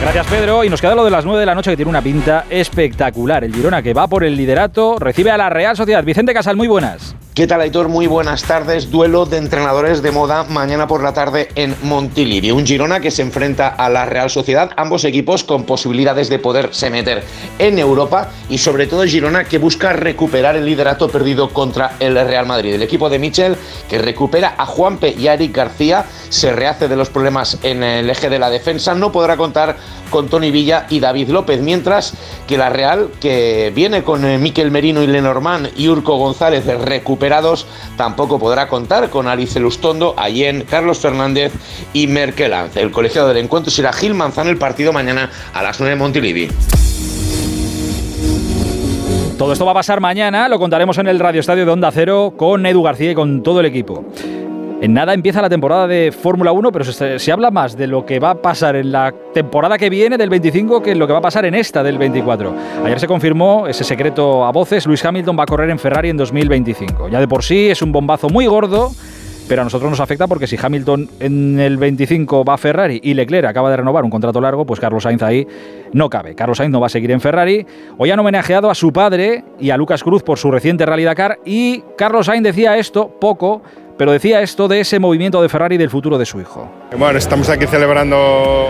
Gracias, 0.00 0.26
Pedro. 0.26 0.64
Y 0.64 0.68
nos 0.68 0.80
queda 0.80 0.94
lo 0.94 1.04
de 1.04 1.10
las 1.10 1.24
9 1.24 1.40
de 1.40 1.46
la 1.46 1.54
noche 1.54 1.70
que 1.70 1.76
tiene 1.76 1.88
una 1.88 2.02
pinta 2.02 2.44
espectacular. 2.50 3.44
El 3.44 3.54
Girona 3.54 3.82
que 3.82 3.94
va 3.94 4.06
por 4.06 4.24
el 4.24 4.36
liderato 4.36 4.96
recibe 4.98 5.30
a 5.30 5.36
la 5.36 5.48
Real 5.48 5.76
Sociedad. 5.76 6.04
Vicente 6.04 6.34
Casal, 6.34 6.56
muy 6.56 6.68
buenas. 6.68 7.16
¿Qué 7.34 7.48
tal, 7.48 7.62
Aitor? 7.62 7.88
Muy 7.88 8.06
buenas 8.06 8.44
tardes. 8.44 8.92
Duelo 8.92 9.26
de 9.26 9.38
entrenadores 9.38 10.02
de 10.02 10.12
moda 10.12 10.44
mañana 10.44 10.86
por 10.86 11.02
la 11.02 11.12
tarde 11.12 11.48
en 11.56 11.74
Montilivi. 11.82 12.52
Un 12.52 12.64
Girona 12.64 13.00
que 13.00 13.10
se 13.10 13.22
enfrenta 13.22 13.66
a 13.66 13.90
la 13.90 14.06
Real 14.06 14.30
Sociedad, 14.30 14.70
ambos 14.76 15.04
equipos 15.04 15.42
con 15.42 15.64
posibilidades 15.64 16.28
de 16.28 16.38
poderse 16.38 16.90
meter 16.90 17.24
en 17.58 17.80
Europa 17.80 18.30
y 18.48 18.58
sobre 18.58 18.86
todo 18.86 19.02
Girona 19.02 19.46
que 19.46 19.58
busca 19.58 19.92
recuperar 19.92 20.54
el 20.54 20.64
liderato 20.64 21.08
perdido 21.08 21.48
contra 21.48 21.96
el 21.98 22.14
Real 22.14 22.46
Madrid. 22.46 22.74
El 22.74 22.84
equipo 22.84 23.10
de 23.10 23.18
Michel 23.18 23.56
que 23.88 23.98
recupera 23.98 24.54
a 24.56 24.64
Juanpe 24.64 25.08
y 25.18 25.26
a 25.26 25.34
Eric 25.34 25.56
García, 25.56 26.04
se 26.28 26.52
rehace 26.52 26.86
de 26.86 26.94
los 26.94 27.10
problemas 27.10 27.58
en 27.64 27.82
el 27.82 28.08
eje 28.10 28.30
de 28.30 28.38
la 28.38 28.48
defensa, 28.48 28.94
no 28.94 29.10
podrá 29.10 29.36
contar 29.36 29.76
con 30.14 30.28
Tony 30.28 30.52
Villa 30.52 30.86
y 30.90 31.00
David 31.00 31.30
López, 31.30 31.60
mientras 31.60 32.14
que 32.46 32.56
la 32.56 32.70
Real, 32.70 33.08
que 33.20 33.72
viene 33.74 34.04
con 34.04 34.24
eh, 34.24 34.38
Miquel 34.38 34.70
Merino 34.70 35.02
y 35.02 35.08
Lenormand 35.08 35.70
y 35.76 35.88
Urco 35.88 36.16
González 36.18 36.64
recuperados, 36.66 37.66
tampoco 37.96 38.38
podrá 38.38 38.68
contar 38.68 39.10
con 39.10 39.26
Alice 39.26 39.58
Lustondo, 39.58 40.14
Allen, 40.16 40.66
Carlos 40.70 41.00
Fernández 41.00 41.52
y 41.92 42.06
Merkel. 42.06 42.54
El 42.76 42.92
colegiado 42.92 43.26
del 43.26 43.38
encuentro 43.38 43.72
será 43.72 43.92
Gil 43.92 44.14
Manzano 44.14 44.50
el 44.50 44.56
partido 44.56 44.92
mañana 44.92 45.32
a 45.52 45.64
las 45.64 45.80
9 45.80 45.94
en 45.94 45.98
Montilivi. 45.98 46.48
Todo 49.36 49.52
esto 49.52 49.66
va 49.66 49.72
a 49.72 49.74
pasar 49.74 50.00
mañana, 50.00 50.48
lo 50.48 50.60
contaremos 50.60 50.96
en 50.98 51.08
el 51.08 51.18
Radio 51.18 51.40
Estadio 51.40 51.66
de 51.66 51.72
Onda 51.72 51.90
Cero 51.90 52.34
con 52.36 52.64
Edu 52.64 52.84
García 52.84 53.10
y 53.10 53.14
con 53.16 53.42
todo 53.42 53.58
el 53.58 53.66
equipo. 53.66 54.04
En 54.84 54.92
nada 54.92 55.14
empieza 55.14 55.40
la 55.40 55.48
temporada 55.48 55.86
de 55.86 56.12
Fórmula 56.12 56.52
1, 56.52 56.70
pero 56.70 56.84
se, 56.84 57.32
habla 57.32 57.50
más 57.50 57.74
de 57.74 57.86
lo 57.86 58.04
que 58.04 58.18
va 58.20 58.32
a 58.32 58.34
pasar 58.34 58.76
en 58.76 58.92
la 58.92 59.14
temporada 59.32 59.78
que 59.78 59.88
viene 59.88 60.18
del 60.18 60.28
25 60.28 60.82
que 60.82 60.90
en 60.90 60.98
lo 60.98 61.06
que 61.06 61.14
va 61.14 61.20
a 61.20 61.22
pasar 61.22 61.46
en 61.46 61.54
esta 61.54 61.82
del 61.82 61.96
24. 61.96 62.54
Ayer 62.84 63.00
se 63.00 63.06
confirmó 63.06 63.66
ese 63.66 63.82
secreto 63.82 64.44
a 64.44 64.52
voces, 64.52 64.84
Luis 64.86 65.02
Hamilton 65.02 65.38
va 65.38 65.44
a 65.44 65.46
correr 65.46 65.70
en 65.70 65.78
Ferrari 65.78 66.10
en 66.10 66.18
2025. 66.18 67.08
Ya 67.08 67.18
de 67.18 67.26
por 67.26 67.42
sí 67.42 67.70
es 67.70 67.80
un 67.80 67.92
bombazo 67.92 68.28
muy 68.28 68.44
gordo, 68.44 68.90
pero 69.48 69.62
a 69.62 69.64
nosotros 69.64 69.90
nos 69.90 70.00
afecta 70.00 70.26
porque 70.26 70.46
si 70.46 70.58
Hamilton 70.62 71.08
en 71.18 71.60
el 71.60 71.78
25 71.78 72.44
va 72.44 72.54
a 72.54 72.58
Ferrari 72.58 73.00
y 73.02 73.14
Leclerc 73.14 73.46
acaba 73.46 73.70
de 73.70 73.78
renovar 73.78 74.04
un 74.04 74.10
contrato 74.10 74.38
largo, 74.38 74.66
pues 74.66 74.80
Carlos 74.80 75.04
Sainz 75.04 75.22
ahí 75.22 75.48
no 75.94 76.10
cabe. 76.10 76.34
Carlos 76.34 76.58
Sainz 76.58 76.72
no 76.72 76.80
va 76.80 76.88
a 76.88 76.90
seguir 76.90 77.10
en 77.10 77.22
Ferrari. 77.22 77.66
Hoy 77.96 78.10
han 78.10 78.18
homenajeado 78.18 78.70
a 78.70 78.74
su 78.74 78.92
padre 78.92 79.44
y 79.58 79.70
a 79.70 79.78
Lucas 79.78 80.04
Cruz 80.04 80.22
por 80.22 80.38
su 80.38 80.50
reciente 80.50 80.84
Rally 80.84 81.04
Dakar 81.04 81.40
y 81.46 81.82
Carlos 81.96 82.26
Sainz 82.26 82.44
decía 82.44 82.76
esto 82.76 83.08
poco 83.18 83.62
pero 83.96 84.12
decía 84.12 84.40
esto 84.42 84.68
de 84.68 84.80
ese 84.80 84.98
movimiento 84.98 85.40
de 85.42 85.48
Ferrari 85.48 85.76
y 85.76 85.78
del 85.78 85.90
futuro 85.90 86.18
de 86.18 86.26
su 86.26 86.40
hijo. 86.40 86.70
Bueno, 86.96 87.18
estamos 87.18 87.48
aquí 87.48 87.66
celebrando 87.66 88.16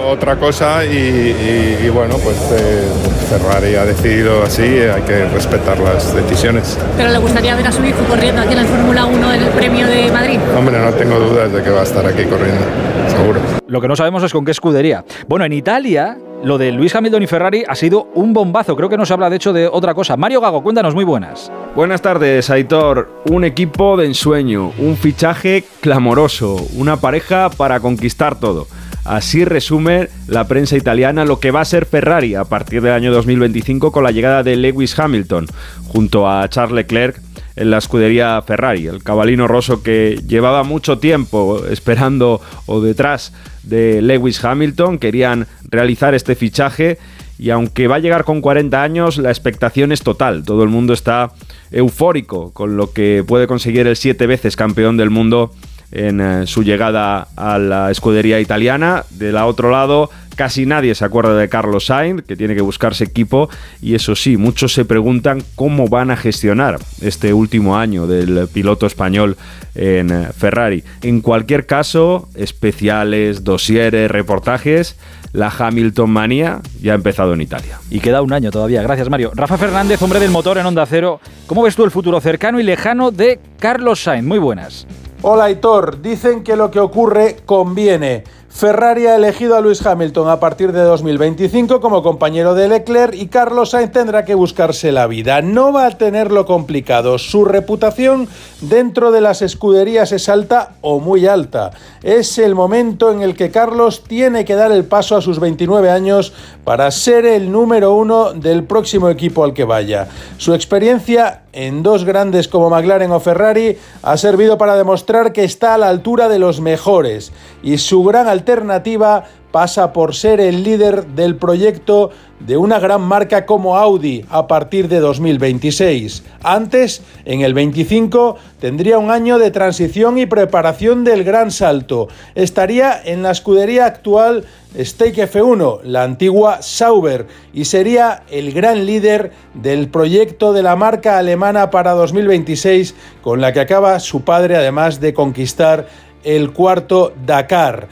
otra 0.08 0.36
cosa 0.36 0.84
y, 0.84 0.88
y, 0.96 1.78
y 1.86 1.88
bueno, 1.90 2.16
pues 2.18 2.36
eh, 2.52 2.82
Ferrari 3.28 3.74
ha 3.76 3.84
decidido 3.84 4.42
así, 4.42 4.62
hay 4.62 5.02
que 5.02 5.24
respetar 5.26 5.78
las 5.78 6.14
decisiones. 6.14 6.78
¿Pero 6.96 7.10
le 7.10 7.18
gustaría 7.18 7.54
ver 7.56 7.66
a 7.66 7.72
su 7.72 7.84
hijo 7.84 8.02
corriendo 8.08 8.42
aquí 8.42 8.52
en 8.52 8.62
la 8.62 8.64
Fórmula 8.64 9.06
1 9.06 9.32
en 9.34 9.42
el 9.42 9.48
Premio 9.50 9.86
de 9.86 10.10
Madrid? 10.12 10.38
Hombre, 10.56 10.78
no 10.78 10.92
tengo 10.92 11.18
dudas 11.18 11.52
de 11.52 11.62
que 11.62 11.70
va 11.70 11.80
a 11.80 11.84
estar 11.84 12.04
aquí 12.06 12.24
corriendo, 12.24 12.62
seguro. 13.08 13.40
Lo 13.66 13.80
que 13.80 13.88
no 13.88 13.96
sabemos 13.96 14.22
es 14.22 14.32
con 14.32 14.44
qué 14.44 14.50
escudería. 14.52 15.04
Bueno, 15.26 15.44
en 15.44 15.52
Italia 15.52 16.16
lo 16.44 16.58
de 16.58 16.70
Luis 16.72 16.94
Hamilton 16.94 17.22
y 17.22 17.26
Ferrari 17.26 17.64
ha 17.66 17.74
sido 17.74 18.08
un 18.14 18.32
bombazo. 18.32 18.76
Creo 18.76 18.88
que 18.88 18.96
no 18.96 19.06
se 19.06 19.14
habla 19.14 19.30
de 19.30 19.36
hecho 19.36 19.52
de 19.52 19.66
otra 19.66 19.94
cosa. 19.94 20.16
Mario 20.16 20.40
Gago, 20.40 20.62
cuéntanos, 20.62 20.94
muy 20.94 21.04
buenas. 21.04 21.50
Buenas 21.74 22.02
tardes, 22.02 22.50
Aitor. 22.50 23.10
Un 23.30 23.44
equipo 23.44 23.96
de 23.96 24.06
ensueño, 24.06 24.72
un 24.78 24.96
fichaje 24.96 25.64
clamoroso, 25.80 26.56
una 26.76 26.98
pareja 26.98 27.50
para 27.50 27.80
conquistar 27.80 28.38
todo. 28.38 28.66
Así 29.04 29.44
resume 29.44 30.08
la 30.28 30.46
prensa 30.46 30.76
italiana 30.76 31.24
lo 31.24 31.38
que 31.38 31.50
va 31.50 31.60
a 31.60 31.66
ser 31.66 31.84
Ferrari 31.84 32.34
a 32.34 32.44
partir 32.44 32.80
del 32.80 32.92
año 32.92 33.12
2025 33.12 33.92
con 33.92 34.02
la 34.02 34.12
llegada 34.12 34.42
de 34.42 34.56
Lewis 34.56 34.98
Hamilton 34.98 35.46
junto 35.88 36.28
a 36.28 36.48
Charles 36.48 36.74
Leclerc 36.74 37.20
en 37.56 37.70
la 37.70 37.78
escudería 37.78 38.40
Ferrari, 38.42 38.86
el 38.86 39.02
cabalino 39.02 39.46
roso 39.46 39.82
que 39.82 40.20
llevaba 40.26 40.64
mucho 40.64 40.98
tiempo 40.98 41.64
esperando 41.70 42.40
o 42.66 42.80
detrás 42.80 43.32
de 43.62 44.02
Lewis 44.02 44.44
Hamilton, 44.44 44.98
querían 44.98 45.46
realizar 45.68 46.14
este 46.14 46.34
fichaje 46.34 46.98
y 47.38 47.50
aunque 47.50 47.88
va 47.88 47.96
a 47.96 48.00
llegar 48.00 48.24
con 48.24 48.40
40 48.40 48.82
años, 48.82 49.18
la 49.18 49.30
expectación 49.30 49.92
es 49.92 50.02
total, 50.02 50.44
todo 50.44 50.62
el 50.62 50.68
mundo 50.68 50.92
está 50.92 51.32
eufórico 51.70 52.52
con 52.52 52.76
lo 52.76 52.92
que 52.92 53.24
puede 53.26 53.46
conseguir 53.46 53.86
el 53.86 53.96
siete 53.96 54.26
veces 54.26 54.56
campeón 54.56 54.96
del 54.96 55.10
mundo 55.10 55.52
en 55.94 56.20
eh, 56.20 56.46
su 56.46 56.62
llegada 56.62 57.28
a 57.36 57.58
la 57.58 57.90
escudería 57.90 58.40
italiana. 58.40 59.04
De 59.10 59.32
la 59.32 59.46
otro 59.46 59.70
lado, 59.70 60.10
casi 60.34 60.66
nadie 60.66 60.94
se 60.94 61.04
acuerda 61.04 61.36
de 61.36 61.48
Carlos 61.48 61.86
Sainz, 61.86 62.22
que 62.22 62.36
tiene 62.36 62.54
que 62.54 62.62
buscarse 62.62 63.04
equipo, 63.04 63.48
y 63.80 63.94
eso 63.94 64.16
sí, 64.16 64.36
muchos 64.36 64.72
se 64.72 64.84
preguntan 64.84 65.42
cómo 65.54 65.88
van 65.88 66.10
a 66.10 66.16
gestionar 66.16 66.78
este 67.00 67.32
último 67.32 67.76
año 67.76 68.06
del 68.06 68.48
piloto 68.48 68.86
español 68.86 69.36
en 69.74 70.10
eh, 70.10 70.28
Ferrari. 70.36 70.84
En 71.02 71.20
cualquier 71.20 71.66
caso, 71.66 72.28
especiales, 72.34 73.44
dosieres, 73.44 74.10
reportajes, 74.10 74.96
la 75.32 75.52
Hamilton 75.56 76.10
manía 76.10 76.60
ya 76.80 76.92
ha 76.92 76.94
empezado 76.94 77.34
en 77.34 77.40
Italia. 77.40 77.78
Y 77.90 78.00
queda 78.00 78.22
un 78.22 78.32
año 78.32 78.50
todavía. 78.50 78.82
Gracias, 78.82 79.10
Mario. 79.10 79.32
Rafa 79.34 79.58
Fernández, 79.58 80.00
hombre 80.00 80.20
del 80.20 80.30
motor 80.30 80.58
en 80.58 80.66
Onda 80.66 80.86
Cero. 80.86 81.20
¿Cómo 81.46 81.62
ves 81.62 81.74
tú 81.74 81.84
el 81.84 81.90
futuro 81.90 82.20
cercano 82.20 82.60
y 82.60 82.62
lejano 82.62 83.10
de 83.10 83.40
Carlos 83.58 84.02
Sainz? 84.02 84.26
Muy 84.26 84.38
buenas. 84.38 84.86
Hola 85.22 85.50
Hitor, 85.50 86.02
dicen 86.02 86.44
que 86.44 86.54
lo 86.54 86.70
que 86.70 86.78
ocurre 86.78 87.36
conviene. 87.46 88.24
Ferrari 88.54 89.08
ha 89.08 89.16
elegido 89.16 89.56
a 89.56 89.60
Lewis 89.60 89.84
Hamilton 89.84 90.28
a 90.28 90.38
partir 90.38 90.70
de 90.70 90.80
2025 90.82 91.80
como 91.80 92.04
compañero 92.04 92.54
de 92.54 92.68
Leclerc 92.68 93.12
y 93.12 93.26
Carlos 93.26 93.70
Sainz 93.70 93.90
tendrá 93.90 94.24
que 94.24 94.36
buscarse 94.36 94.92
la 94.92 95.08
vida. 95.08 95.42
No 95.42 95.72
va 95.72 95.86
a 95.86 95.98
tenerlo 95.98 96.46
complicado. 96.46 97.18
Su 97.18 97.44
reputación 97.44 98.28
dentro 98.60 99.10
de 99.10 99.20
las 99.20 99.42
escuderías 99.42 100.12
es 100.12 100.28
alta 100.28 100.76
o 100.82 101.00
muy 101.00 101.26
alta. 101.26 101.72
Es 102.04 102.38
el 102.38 102.54
momento 102.54 103.10
en 103.10 103.22
el 103.22 103.34
que 103.34 103.50
Carlos 103.50 104.04
tiene 104.04 104.44
que 104.44 104.54
dar 104.54 104.70
el 104.70 104.84
paso 104.84 105.16
a 105.16 105.20
sus 105.20 105.40
29 105.40 105.90
años 105.90 106.32
para 106.62 106.92
ser 106.92 107.26
el 107.26 107.50
número 107.50 107.92
uno 107.94 108.34
del 108.34 108.62
próximo 108.62 109.10
equipo 109.10 109.42
al 109.42 109.52
que 109.52 109.64
vaya. 109.64 110.06
Su 110.38 110.54
experiencia 110.54 111.43
en 111.54 111.82
dos 111.82 112.04
grandes 112.04 112.48
como 112.48 112.68
McLaren 112.68 113.12
o 113.12 113.20
Ferrari 113.20 113.78
ha 114.02 114.16
servido 114.16 114.58
para 114.58 114.76
demostrar 114.76 115.32
que 115.32 115.44
está 115.44 115.74
a 115.74 115.78
la 115.78 115.88
altura 115.88 116.28
de 116.28 116.38
los 116.38 116.60
mejores. 116.60 117.32
Y 117.62 117.78
su 117.78 118.02
gran 118.04 118.28
alternativa 118.28 119.24
pasa 119.54 119.92
por 119.92 120.16
ser 120.16 120.40
el 120.40 120.64
líder 120.64 121.06
del 121.06 121.36
proyecto 121.36 122.10
de 122.40 122.56
una 122.56 122.80
gran 122.80 123.02
marca 123.02 123.46
como 123.46 123.76
Audi 123.76 124.24
a 124.28 124.48
partir 124.48 124.88
de 124.88 124.98
2026. 124.98 126.24
Antes, 126.42 127.02
en 127.24 127.42
el 127.42 127.54
25, 127.54 128.36
tendría 128.58 128.98
un 128.98 129.12
año 129.12 129.38
de 129.38 129.52
transición 129.52 130.18
y 130.18 130.26
preparación 130.26 131.04
del 131.04 131.22
gran 131.22 131.52
salto. 131.52 132.08
Estaría 132.34 133.00
en 133.04 133.22
la 133.22 133.30
escudería 133.30 133.86
actual 133.86 134.44
Stake 134.76 135.30
F1, 135.30 135.82
la 135.84 136.02
antigua 136.02 136.60
Sauber, 136.60 137.28
y 137.52 137.66
sería 137.66 138.24
el 138.32 138.52
gran 138.52 138.86
líder 138.86 139.30
del 139.54 139.88
proyecto 139.88 140.52
de 140.52 140.64
la 140.64 140.74
marca 140.74 141.16
alemana 141.16 141.70
para 141.70 141.92
2026, 141.92 142.96
con 143.22 143.40
la 143.40 143.52
que 143.52 143.60
acaba 143.60 144.00
su 144.00 144.22
padre 144.22 144.56
además 144.56 144.98
de 144.98 145.14
conquistar 145.14 145.86
el 146.24 146.52
cuarto 146.52 147.12
Dakar. 147.24 147.86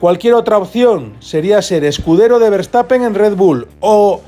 Cualquier 0.00 0.32
otra 0.32 0.56
opción 0.56 1.12
sería 1.20 1.60
ser 1.60 1.84
escudero 1.84 2.38
de 2.38 2.48
Verstappen 2.48 3.02
en 3.02 3.14
Red 3.14 3.34
Bull 3.34 3.68
o 3.80 4.22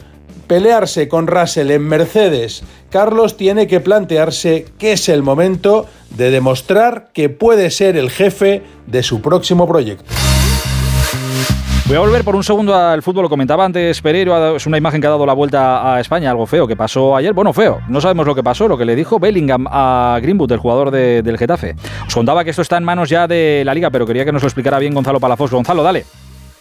pelearse 0.47 1.09
con 1.09 1.27
Russell 1.27 1.71
en 1.71 1.83
Mercedes. 1.89 2.63
Carlos 2.91 3.39
tiene 3.39 3.67
que 3.67 3.81
plantearse 3.81 4.67
que 4.79 4.93
es 4.93 5.09
el 5.09 5.23
momento 5.23 5.87
de 6.11 6.31
demostrar 6.31 7.11
que 7.15 7.31
puede 7.31 7.71
ser 7.71 7.97
el 7.97 8.11
jefe 8.11 8.63
de 8.87 9.03
su 9.03 9.23
próximo 9.23 9.67
proyecto. 9.67 10.05
Voy 11.93 11.99
a 11.99 12.01
volver 12.01 12.25
por 12.25 12.35
un 12.35 12.43
segundo 12.43 12.75
al 12.75 13.03
fútbol. 13.03 13.25
Lo 13.25 13.29
comentaba 13.29 13.67
antes 13.67 14.01
Pereiro. 14.01 14.57
Es 14.57 14.65
una 14.65 14.79
imagen 14.79 14.99
que 14.99 15.07
ha 15.07 15.11
dado 15.11 15.27
la 15.27 15.35
vuelta 15.35 15.95
a 15.95 16.01
España. 16.01 16.31
Algo 16.31 16.47
feo 16.47 16.67
que 16.67 16.75
pasó 16.75 17.15
ayer. 17.15 17.35
Bueno, 17.35 17.53
feo. 17.53 17.83
No 17.87 18.01
sabemos 18.01 18.27
lo 18.27 18.35
que 18.35 18.43
pasó. 18.43 18.67
Lo 18.67 18.79
que 18.79 18.87
le 18.87 18.97
dijo 18.97 19.19
Bellingham 19.19 19.67
a 19.69 20.19
Greenwood, 20.23 20.53
el 20.53 20.59
jugador 20.59 20.91
del 20.91 21.37
Getafe. 21.37 21.77
Os 22.07 22.15
contaba 22.15 22.45
que 22.45 22.51
esto 22.51 22.63
está 22.63 22.79
en 22.79 22.85
manos 22.85 23.11
ya 23.11 23.29
de 23.29 23.63
la 23.67 23.75
liga, 23.75 23.91
pero 23.91 24.07
quería 24.07 24.25
que 24.25 24.33
nos 24.33 24.41
lo 24.41 24.49
explicara 24.49 24.79
bien 24.79 24.95
Gonzalo 24.95 25.21
Palafos. 25.21 25.51
Gonzalo, 25.51 25.83
dale. 25.83 26.07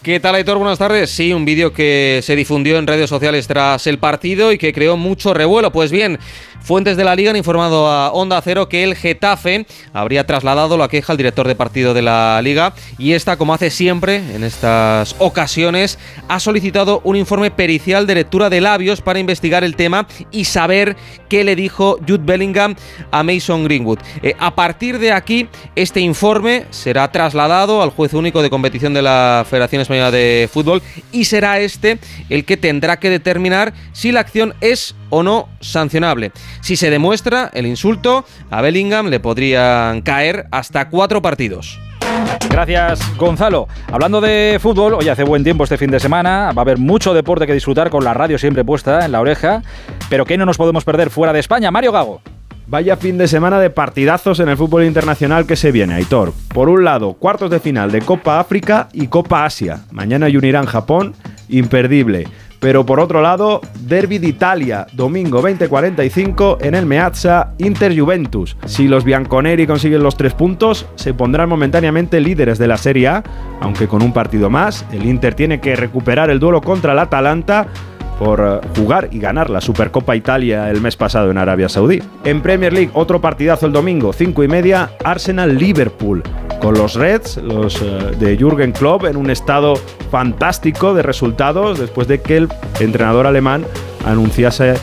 ¿Qué 0.02 0.18
tal, 0.20 0.34
Aitor? 0.34 0.58
Buenas 0.58 0.80
tardes. 0.80 1.10
Sí, 1.10 1.32
un 1.32 1.44
vídeo 1.44 1.72
que 1.72 2.18
se 2.24 2.34
difundió 2.34 2.76
en 2.76 2.88
redes 2.88 3.08
sociales 3.08 3.46
tras 3.46 3.86
el 3.86 3.98
partido 3.98 4.52
y 4.52 4.58
que 4.58 4.72
creó 4.72 4.96
mucho 4.96 5.32
revuelo. 5.32 5.70
Pues 5.72 5.92
bien, 5.92 6.18
fuentes 6.62 6.96
de 6.96 7.04
la 7.04 7.14
liga 7.14 7.30
han 7.30 7.36
informado 7.36 7.88
a 7.88 8.12
Onda 8.12 8.40
Cero 8.42 8.68
que 8.68 8.84
el 8.84 8.94
Getafe 8.94 9.66
habría 9.92 10.26
trasladado 10.26 10.76
la 10.76 10.88
queja 10.88 11.12
al 11.12 11.16
director 11.16 11.46
de 11.46 11.54
partido 11.54 11.94
de 11.94 12.02
la 12.02 12.40
liga 12.42 12.74
y 12.98 13.12
esta, 13.12 13.36
como 13.36 13.54
hace 13.54 13.70
siempre 13.70 14.16
en 14.16 14.44
estas 14.44 15.16
ocasiones, 15.18 15.98
ha 16.28 16.40
solicitado 16.40 17.00
un 17.04 17.16
informe 17.16 17.50
pericial 17.50 18.06
de 18.06 18.14
lectura 18.14 18.50
de 18.50 18.60
labios 18.60 19.00
para 19.00 19.18
investigar 19.18 19.64
el 19.64 19.76
tema 19.76 20.06
y 20.30 20.44
saber 20.44 20.96
qué 21.28 21.44
le 21.44 21.56
dijo 21.56 21.98
Jude 22.06 22.24
Bellingham 22.24 22.76
a 23.10 23.22
Mason 23.22 23.64
Greenwood. 23.64 23.98
Eh, 24.22 24.34
a 24.38 24.54
partir 24.54 24.98
de 24.98 25.12
aquí, 25.12 25.48
este 25.74 26.00
informe 26.00 26.66
será 26.70 27.10
trasladado 27.10 27.82
al 27.82 27.90
juez 27.90 28.14
único 28.14 28.42
de 28.42 28.50
competición 28.50 28.94
de 28.94 29.02
la 29.02 29.44
Federación 29.48 29.82
Española 29.82 30.10
de 30.10 30.48
Fútbol 30.52 30.82
y 31.10 31.24
será 31.24 31.60
este 31.60 31.98
el 32.28 32.44
que 32.44 32.56
tendrá 32.56 32.98
que 32.98 33.10
determinar 33.10 33.72
si 33.92 34.12
la 34.12 34.20
acción 34.20 34.54
es 34.60 34.94
o 35.12 35.22
no 35.22 35.48
sancionable. 35.60 36.32
Si 36.62 36.74
se 36.74 36.90
demuestra 36.90 37.50
el 37.52 37.66
insulto, 37.66 38.24
a 38.50 38.62
Bellingham 38.62 39.08
le 39.08 39.20
podrían 39.20 40.00
caer 40.00 40.46
hasta 40.50 40.88
cuatro 40.88 41.20
partidos. 41.20 41.78
Gracias, 42.48 43.16
Gonzalo. 43.18 43.68
Hablando 43.92 44.22
de 44.22 44.58
fútbol, 44.60 44.94
hoy 44.94 45.10
hace 45.10 45.22
buen 45.22 45.44
tiempo 45.44 45.64
este 45.64 45.76
fin 45.76 45.90
de 45.90 46.00
semana, 46.00 46.52
va 46.52 46.60
a 46.60 46.64
haber 46.64 46.78
mucho 46.78 47.12
deporte 47.12 47.46
que 47.46 47.52
disfrutar 47.52 47.90
con 47.90 48.04
la 48.04 48.14
radio 48.14 48.38
siempre 48.38 48.64
puesta 48.64 49.04
en 49.04 49.12
la 49.12 49.20
oreja, 49.20 49.62
pero 50.08 50.24
que 50.24 50.38
no 50.38 50.46
nos 50.46 50.56
podemos 50.56 50.82
perder 50.82 51.10
fuera 51.10 51.34
de 51.34 51.40
España. 51.40 51.70
Mario 51.70 51.92
Gago. 51.92 52.22
Vaya 52.66 52.96
fin 52.96 53.18
de 53.18 53.28
semana 53.28 53.60
de 53.60 53.68
partidazos 53.68 54.40
en 54.40 54.48
el 54.48 54.56
fútbol 54.56 54.84
internacional 54.84 55.46
que 55.46 55.56
se 55.56 55.72
viene, 55.72 55.92
Aitor. 55.92 56.32
Por 56.54 56.70
un 56.70 56.84
lado, 56.84 57.12
cuartos 57.12 57.50
de 57.50 57.60
final 57.60 57.92
de 57.92 58.00
Copa 58.00 58.40
África 58.40 58.88
y 58.94 59.08
Copa 59.08 59.44
Asia. 59.44 59.80
Mañana 59.90 60.30
y 60.30 60.38
unirán 60.38 60.64
Japón, 60.64 61.14
imperdible. 61.50 62.28
Pero 62.62 62.86
por 62.86 63.00
otro 63.00 63.20
lado, 63.22 63.60
Derby 63.80 64.18
de 64.18 64.28
Italia, 64.28 64.86
domingo 64.92 65.42
20:45 65.42 66.58
en 66.60 66.76
el 66.76 66.86
Meazza 66.86 67.54
Inter 67.58 67.98
Juventus. 67.98 68.56
Si 68.66 68.86
los 68.86 69.02
bianconeri 69.02 69.66
consiguen 69.66 70.04
los 70.04 70.16
tres 70.16 70.32
puntos, 70.32 70.86
se 70.94 71.12
pondrán 71.12 71.48
momentáneamente 71.48 72.20
líderes 72.20 72.58
de 72.58 72.68
la 72.68 72.76
Serie 72.76 73.08
A, 73.08 73.24
aunque 73.60 73.88
con 73.88 74.00
un 74.00 74.12
partido 74.12 74.48
más, 74.48 74.86
el 74.92 75.06
Inter 75.06 75.34
tiene 75.34 75.60
que 75.60 75.74
recuperar 75.74 76.30
el 76.30 76.38
duelo 76.38 76.60
contra 76.60 76.92
el 76.92 77.00
Atalanta 77.00 77.66
por 78.22 78.40
eh, 78.40 78.68
jugar 78.76 79.08
y 79.10 79.18
ganar 79.18 79.50
la 79.50 79.60
Supercopa 79.60 80.14
Italia 80.14 80.70
el 80.70 80.80
mes 80.80 80.94
pasado 80.94 81.32
en 81.32 81.38
Arabia 81.38 81.68
Saudí. 81.68 82.00
En 82.24 82.40
Premier 82.40 82.72
League, 82.72 82.90
otro 82.94 83.20
partidazo 83.20 83.66
el 83.66 83.72
domingo, 83.72 84.12
5 84.12 84.44
y 84.44 84.48
media, 84.48 84.92
Arsenal-Liverpool, 85.02 86.22
con 86.60 86.74
los 86.74 86.94
Reds, 86.94 87.38
los 87.38 87.82
eh, 87.82 88.16
de 88.20 88.36
Jürgen 88.36 88.70
Klopp, 88.70 89.06
en 89.06 89.16
un 89.16 89.28
estado 89.28 89.74
fantástico 90.12 90.94
de 90.94 91.02
resultados 91.02 91.80
después 91.80 92.06
de 92.06 92.20
que 92.20 92.36
el 92.36 92.48
entrenador 92.78 93.26
alemán 93.26 93.64
anunciase 94.06 94.74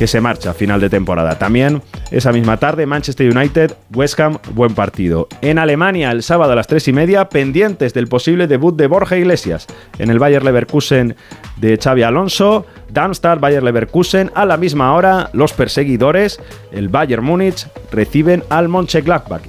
que 0.00 0.06
se 0.06 0.20
marcha 0.20 0.50
a 0.50 0.54
final 0.54 0.80
de 0.80 0.88
temporada. 0.88 1.38
También 1.38 1.82
esa 2.10 2.32
misma 2.32 2.56
tarde, 2.56 2.86
Manchester 2.86 3.36
United, 3.36 3.74
West 3.94 4.18
Ham, 4.18 4.38
buen 4.54 4.74
partido. 4.74 5.28
En 5.42 5.58
Alemania, 5.58 6.10
el 6.10 6.22
sábado 6.22 6.52
a 6.52 6.56
las 6.56 6.66
3 6.66 6.88
y 6.88 6.92
media, 6.94 7.28
pendientes 7.28 7.92
del 7.92 8.08
posible 8.08 8.46
debut 8.46 8.74
de 8.74 8.86
Borja 8.86 9.18
Iglesias 9.18 9.66
en 9.98 10.08
el 10.08 10.18
Bayer 10.18 10.42
Leverkusen 10.42 11.16
de 11.58 11.76
Xavi 11.76 12.02
Alonso. 12.02 12.64
Darmstadt, 12.92 13.40
Bayer 13.40 13.62
Leverkusen, 13.62 14.30
a 14.34 14.44
la 14.44 14.56
misma 14.56 14.94
hora, 14.94 15.30
los 15.32 15.52
perseguidores, 15.52 16.40
el 16.72 16.88
Bayern 16.88 17.24
Múnich, 17.24 17.66
reciben 17.90 18.44
al 18.48 18.68
Mönchengladbach. 18.68 19.42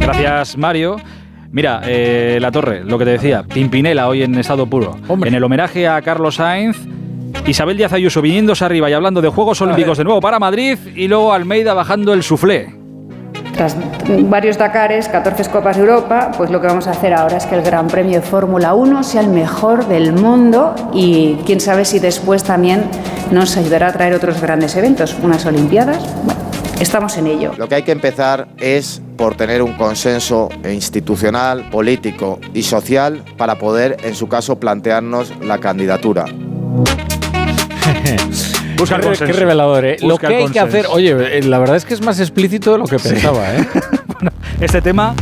Gracias, 0.00 0.56
Mario. 0.56 0.96
Mira, 1.50 1.82
eh, 1.86 2.38
La 2.40 2.50
Torre, 2.50 2.84
lo 2.84 2.98
que 2.98 3.04
te 3.04 3.12
decía, 3.12 3.44
Pimpinela 3.44 4.08
hoy 4.08 4.22
en 4.22 4.34
estado 4.36 4.66
puro. 4.66 4.96
En 5.24 5.34
el 5.34 5.44
homenaje 5.44 5.86
a 5.86 6.02
Carlos 6.02 6.36
Sainz, 6.36 6.76
Isabel 7.46 7.76
Díaz 7.76 7.92
Ayuso 7.92 8.20
viniéndose 8.22 8.64
arriba 8.64 8.90
y 8.90 8.92
hablando 8.92 9.20
de 9.22 9.28
Juegos 9.28 9.60
Olímpicos 9.60 9.98
de 9.98 10.04
nuevo 10.04 10.20
para 10.20 10.38
Madrid 10.38 10.78
y 10.94 11.08
luego 11.08 11.32
Almeida 11.32 11.74
bajando 11.74 12.12
el 12.12 12.22
suflé. 12.22 12.83
Tras 13.54 13.76
varios 14.28 14.58
Dakares, 14.58 15.08
14 15.08 15.50
Copas 15.50 15.76
de 15.76 15.82
Europa, 15.82 16.32
pues 16.36 16.50
lo 16.50 16.60
que 16.60 16.66
vamos 16.66 16.86
a 16.86 16.90
hacer 16.90 17.14
ahora 17.14 17.36
es 17.36 17.46
que 17.46 17.54
el 17.54 17.62
Gran 17.62 17.86
Premio 17.86 18.20
de 18.20 18.26
Fórmula 18.26 18.74
1 18.74 19.02
sea 19.04 19.20
el 19.20 19.28
mejor 19.28 19.86
del 19.86 20.12
mundo 20.12 20.74
y 20.92 21.36
quién 21.46 21.60
sabe 21.60 21.84
si 21.84 22.00
después 22.00 22.42
también 22.42 22.84
nos 23.30 23.56
ayudará 23.56 23.88
a 23.88 23.92
traer 23.92 24.14
otros 24.14 24.40
grandes 24.40 24.74
eventos, 24.76 25.16
unas 25.22 25.46
Olimpiadas. 25.46 25.98
Bueno, 26.24 26.40
estamos 26.80 27.16
en 27.16 27.28
ello. 27.28 27.52
Lo 27.56 27.68
que 27.68 27.76
hay 27.76 27.82
que 27.82 27.92
empezar 27.92 28.48
es 28.58 29.00
por 29.16 29.36
tener 29.36 29.62
un 29.62 29.74
consenso 29.74 30.48
institucional, 30.68 31.70
político 31.70 32.40
y 32.52 32.64
social 32.64 33.22
para 33.36 33.56
poder, 33.56 33.98
en 34.02 34.14
su 34.14 34.28
caso, 34.28 34.58
plantearnos 34.58 35.32
la 35.40 35.58
candidatura. 35.58 36.24
Busca 38.84 38.96
el 38.96 39.00
qué, 39.00 39.08
consenso. 39.08 39.32
qué 39.32 39.40
revelador, 39.40 39.84
¿eh? 39.84 39.96
Lo 40.02 40.18
que 40.18 40.26
hay 40.26 40.48
que 40.48 40.60
hacer, 40.60 40.86
oye, 40.90 41.38
eh, 41.38 41.42
la 41.42 41.58
verdad 41.58 41.76
es 41.76 41.84
que 41.84 41.94
es 41.94 42.02
más 42.02 42.20
explícito 42.20 42.72
de 42.72 42.78
lo 42.78 42.84
que 42.84 42.98
pensaba, 42.98 43.54
¿eh? 43.54 43.66
Este 44.60 44.80
tema 44.80 45.14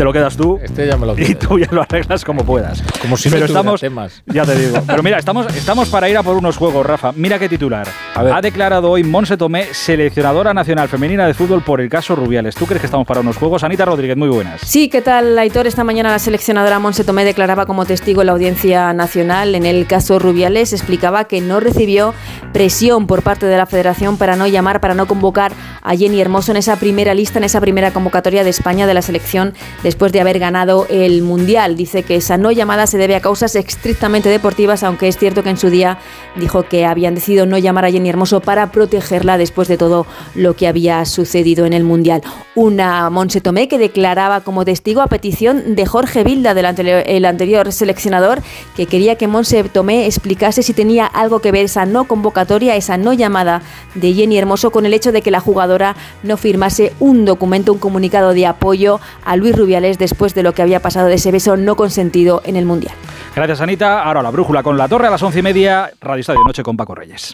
te 0.00 0.04
lo 0.04 0.14
quedas 0.14 0.34
tú 0.34 0.58
Este 0.62 0.86
ya 0.86 0.96
me 0.96 1.04
lo 1.04 1.14
y 1.18 1.34
tú 1.34 1.58
ya 1.58 1.68
lo 1.70 1.82
arreglas 1.82 2.24
como 2.24 2.42
puedas. 2.42 2.82
Como 3.02 3.18
si 3.18 3.28
no 3.28 3.34
Pero 3.34 3.46
tuviera 3.46 3.60
estamos, 3.60 3.80
temas. 3.82 4.22
ya 4.24 4.46
te 4.46 4.54
digo. 4.56 4.78
Pero 4.86 5.02
mira, 5.02 5.18
estamos, 5.18 5.54
estamos 5.54 5.90
para 5.90 6.08
ir 6.08 6.16
a 6.16 6.22
por 6.22 6.38
unos 6.38 6.56
juegos, 6.56 6.86
Rafa. 6.86 7.12
Mira 7.14 7.38
qué 7.38 7.50
titular. 7.50 7.86
Ha 8.14 8.40
declarado 8.40 8.90
hoy 8.90 9.04
Monse 9.04 9.36
Tomé, 9.36 9.66
seleccionadora 9.74 10.54
nacional 10.54 10.88
femenina 10.88 11.26
de 11.26 11.34
fútbol 11.34 11.62
por 11.62 11.82
el 11.82 11.90
caso 11.90 12.16
Rubiales. 12.16 12.54
¿Tú 12.54 12.64
crees 12.64 12.80
que 12.80 12.86
estamos 12.86 13.06
para 13.06 13.20
unos 13.20 13.36
juegos? 13.36 13.62
Anita 13.62 13.84
Rodríguez, 13.84 14.16
muy 14.16 14.30
buenas. 14.30 14.62
Sí, 14.64 14.88
¿qué 14.88 15.02
tal, 15.02 15.38
Aitor? 15.38 15.66
Esta 15.66 15.84
mañana 15.84 16.10
la 16.10 16.18
seleccionadora 16.18 16.78
Monse 16.78 17.04
Tomé 17.04 17.26
declaraba 17.26 17.66
como 17.66 17.84
testigo 17.84 18.22
en 18.22 18.26
la 18.28 18.32
Audiencia 18.32 18.94
Nacional 18.94 19.54
en 19.54 19.66
el 19.66 19.86
caso 19.86 20.18
Rubiales. 20.18 20.72
Explicaba 20.72 21.24
que 21.24 21.42
no 21.42 21.60
recibió 21.60 22.14
presión 22.54 23.06
por 23.06 23.22
parte 23.22 23.44
de 23.44 23.58
la 23.58 23.66
Federación 23.66 24.16
para 24.16 24.34
no 24.36 24.46
llamar, 24.46 24.80
para 24.80 24.94
no 24.94 25.06
convocar 25.06 25.52
a 25.82 25.94
Jenny 25.94 26.22
Hermoso 26.22 26.52
en 26.52 26.56
esa 26.56 26.76
primera 26.76 27.12
lista, 27.12 27.38
en 27.38 27.44
esa 27.44 27.60
primera 27.60 27.90
convocatoria 27.90 28.44
de 28.44 28.50
España 28.50 28.86
de 28.86 28.94
la 28.94 29.02
selección 29.02 29.52
de 29.82 29.89
después 29.90 30.12
de 30.12 30.20
haber 30.20 30.38
ganado 30.38 30.86
el 30.88 31.20
Mundial. 31.22 31.74
Dice 31.74 32.04
que 32.04 32.14
esa 32.14 32.38
no 32.38 32.52
llamada 32.52 32.86
se 32.86 32.96
debe 32.96 33.16
a 33.16 33.20
causas 33.20 33.56
estrictamente 33.56 34.28
deportivas, 34.28 34.84
aunque 34.84 35.08
es 35.08 35.18
cierto 35.18 35.42
que 35.42 35.50
en 35.50 35.56
su 35.56 35.68
día 35.68 35.98
dijo 36.36 36.62
que 36.62 36.86
habían 36.86 37.16
decidido 37.16 37.44
no 37.44 37.58
llamar 37.58 37.86
a 37.86 37.90
Jenny 37.90 38.08
Hermoso 38.08 38.38
para 38.38 38.70
protegerla 38.70 39.36
después 39.36 39.66
de 39.66 39.76
todo 39.76 40.06
lo 40.36 40.54
que 40.54 40.68
había 40.68 41.04
sucedido 41.06 41.66
en 41.66 41.72
el 41.72 41.82
Mundial. 41.82 42.22
Una 42.54 43.10
Monse 43.10 43.40
Tomé 43.40 43.66
que 43.66 43.78
declaraba 43.78 44.42
como 44.42 44.64
testigo 44.64 45.00
a 45.00 45.08
petición 45.08 45.74
de 45.74 45.86
Jorge 45.86 46.22
Vilda, 46.22 46.54
del 46.54 46.66
anterior, 46.66 47.02
el 47.04 47.24
anterior 47.24 47.72
seleccionador, 47.72 48.42
que 48.76 48.86
quería 48.86 49.16
que 49.16 49.26
Monse 49.26 49.64
Tomé 49.64 50.06
explicase 50.06 50.62
si 50.62 50.72
tenía 50.72 51.04
algo 51.04 51.40
que 51.40 51.50
ver 51.50 51.64
esa 51.64 51.84
no 51.84 52.04
convocatoria, 52.04 52.76
esa 52.76 52.96
no 52.96 53.12
llamada 53.12 53.62
de 53.96 54.14
Jenny 54.14 54.38
Hermoso 54.38 54.70
con 54.70 54.86
el 54.86 54.94
hecho 54.94 55.10
de 55.10 55.20
que 55.20 55.32
la 55.32 55.40
jugadora 55.40 55.96
no 56.22 56.36
firmase 56.36 56.92
un 57.00 57.24
documento, 57.24 57.72
un 57.72 57.80
comunicado 57.80 58.34
de 58.34 58.46
apoyo 58.46 59.00
a 59.24 59.34
Luis 59.34 59.56
Después 59.80 60.34
de 60.34 60.42
lo 60.42 60.52
que 60.52 60.62
había 60.62 60.80
pasado 60.80 61.08
de 61.08 61.14
ese 61.14 61.32
beso 61.32 61.56
no 61.56 61.74
consentido 61.76 62.42
en 62.44 62.56
el 62.56 62.66
Mundial. 62.66 62.94
Gracias, 63.34 63.60
Anita. 63.60 64.02
Ahora 64.02 64.22
la 64.22 64.30
brújula 64.30 64.62
con 64.62 64.76
la 64.76 64.88
torre 64.88 65.06
a 65.06 65.10
las 65.10 65.22
once 65.22 65.38
y 65.38 65.42
media. 65.42 65.90
Radio 66.00 66.20
Estadio 66.20 66.44
Noche 66.44 66.62
con 66.62 66.76
Paco 66.76 66.94
Reyes. 66.94 67.32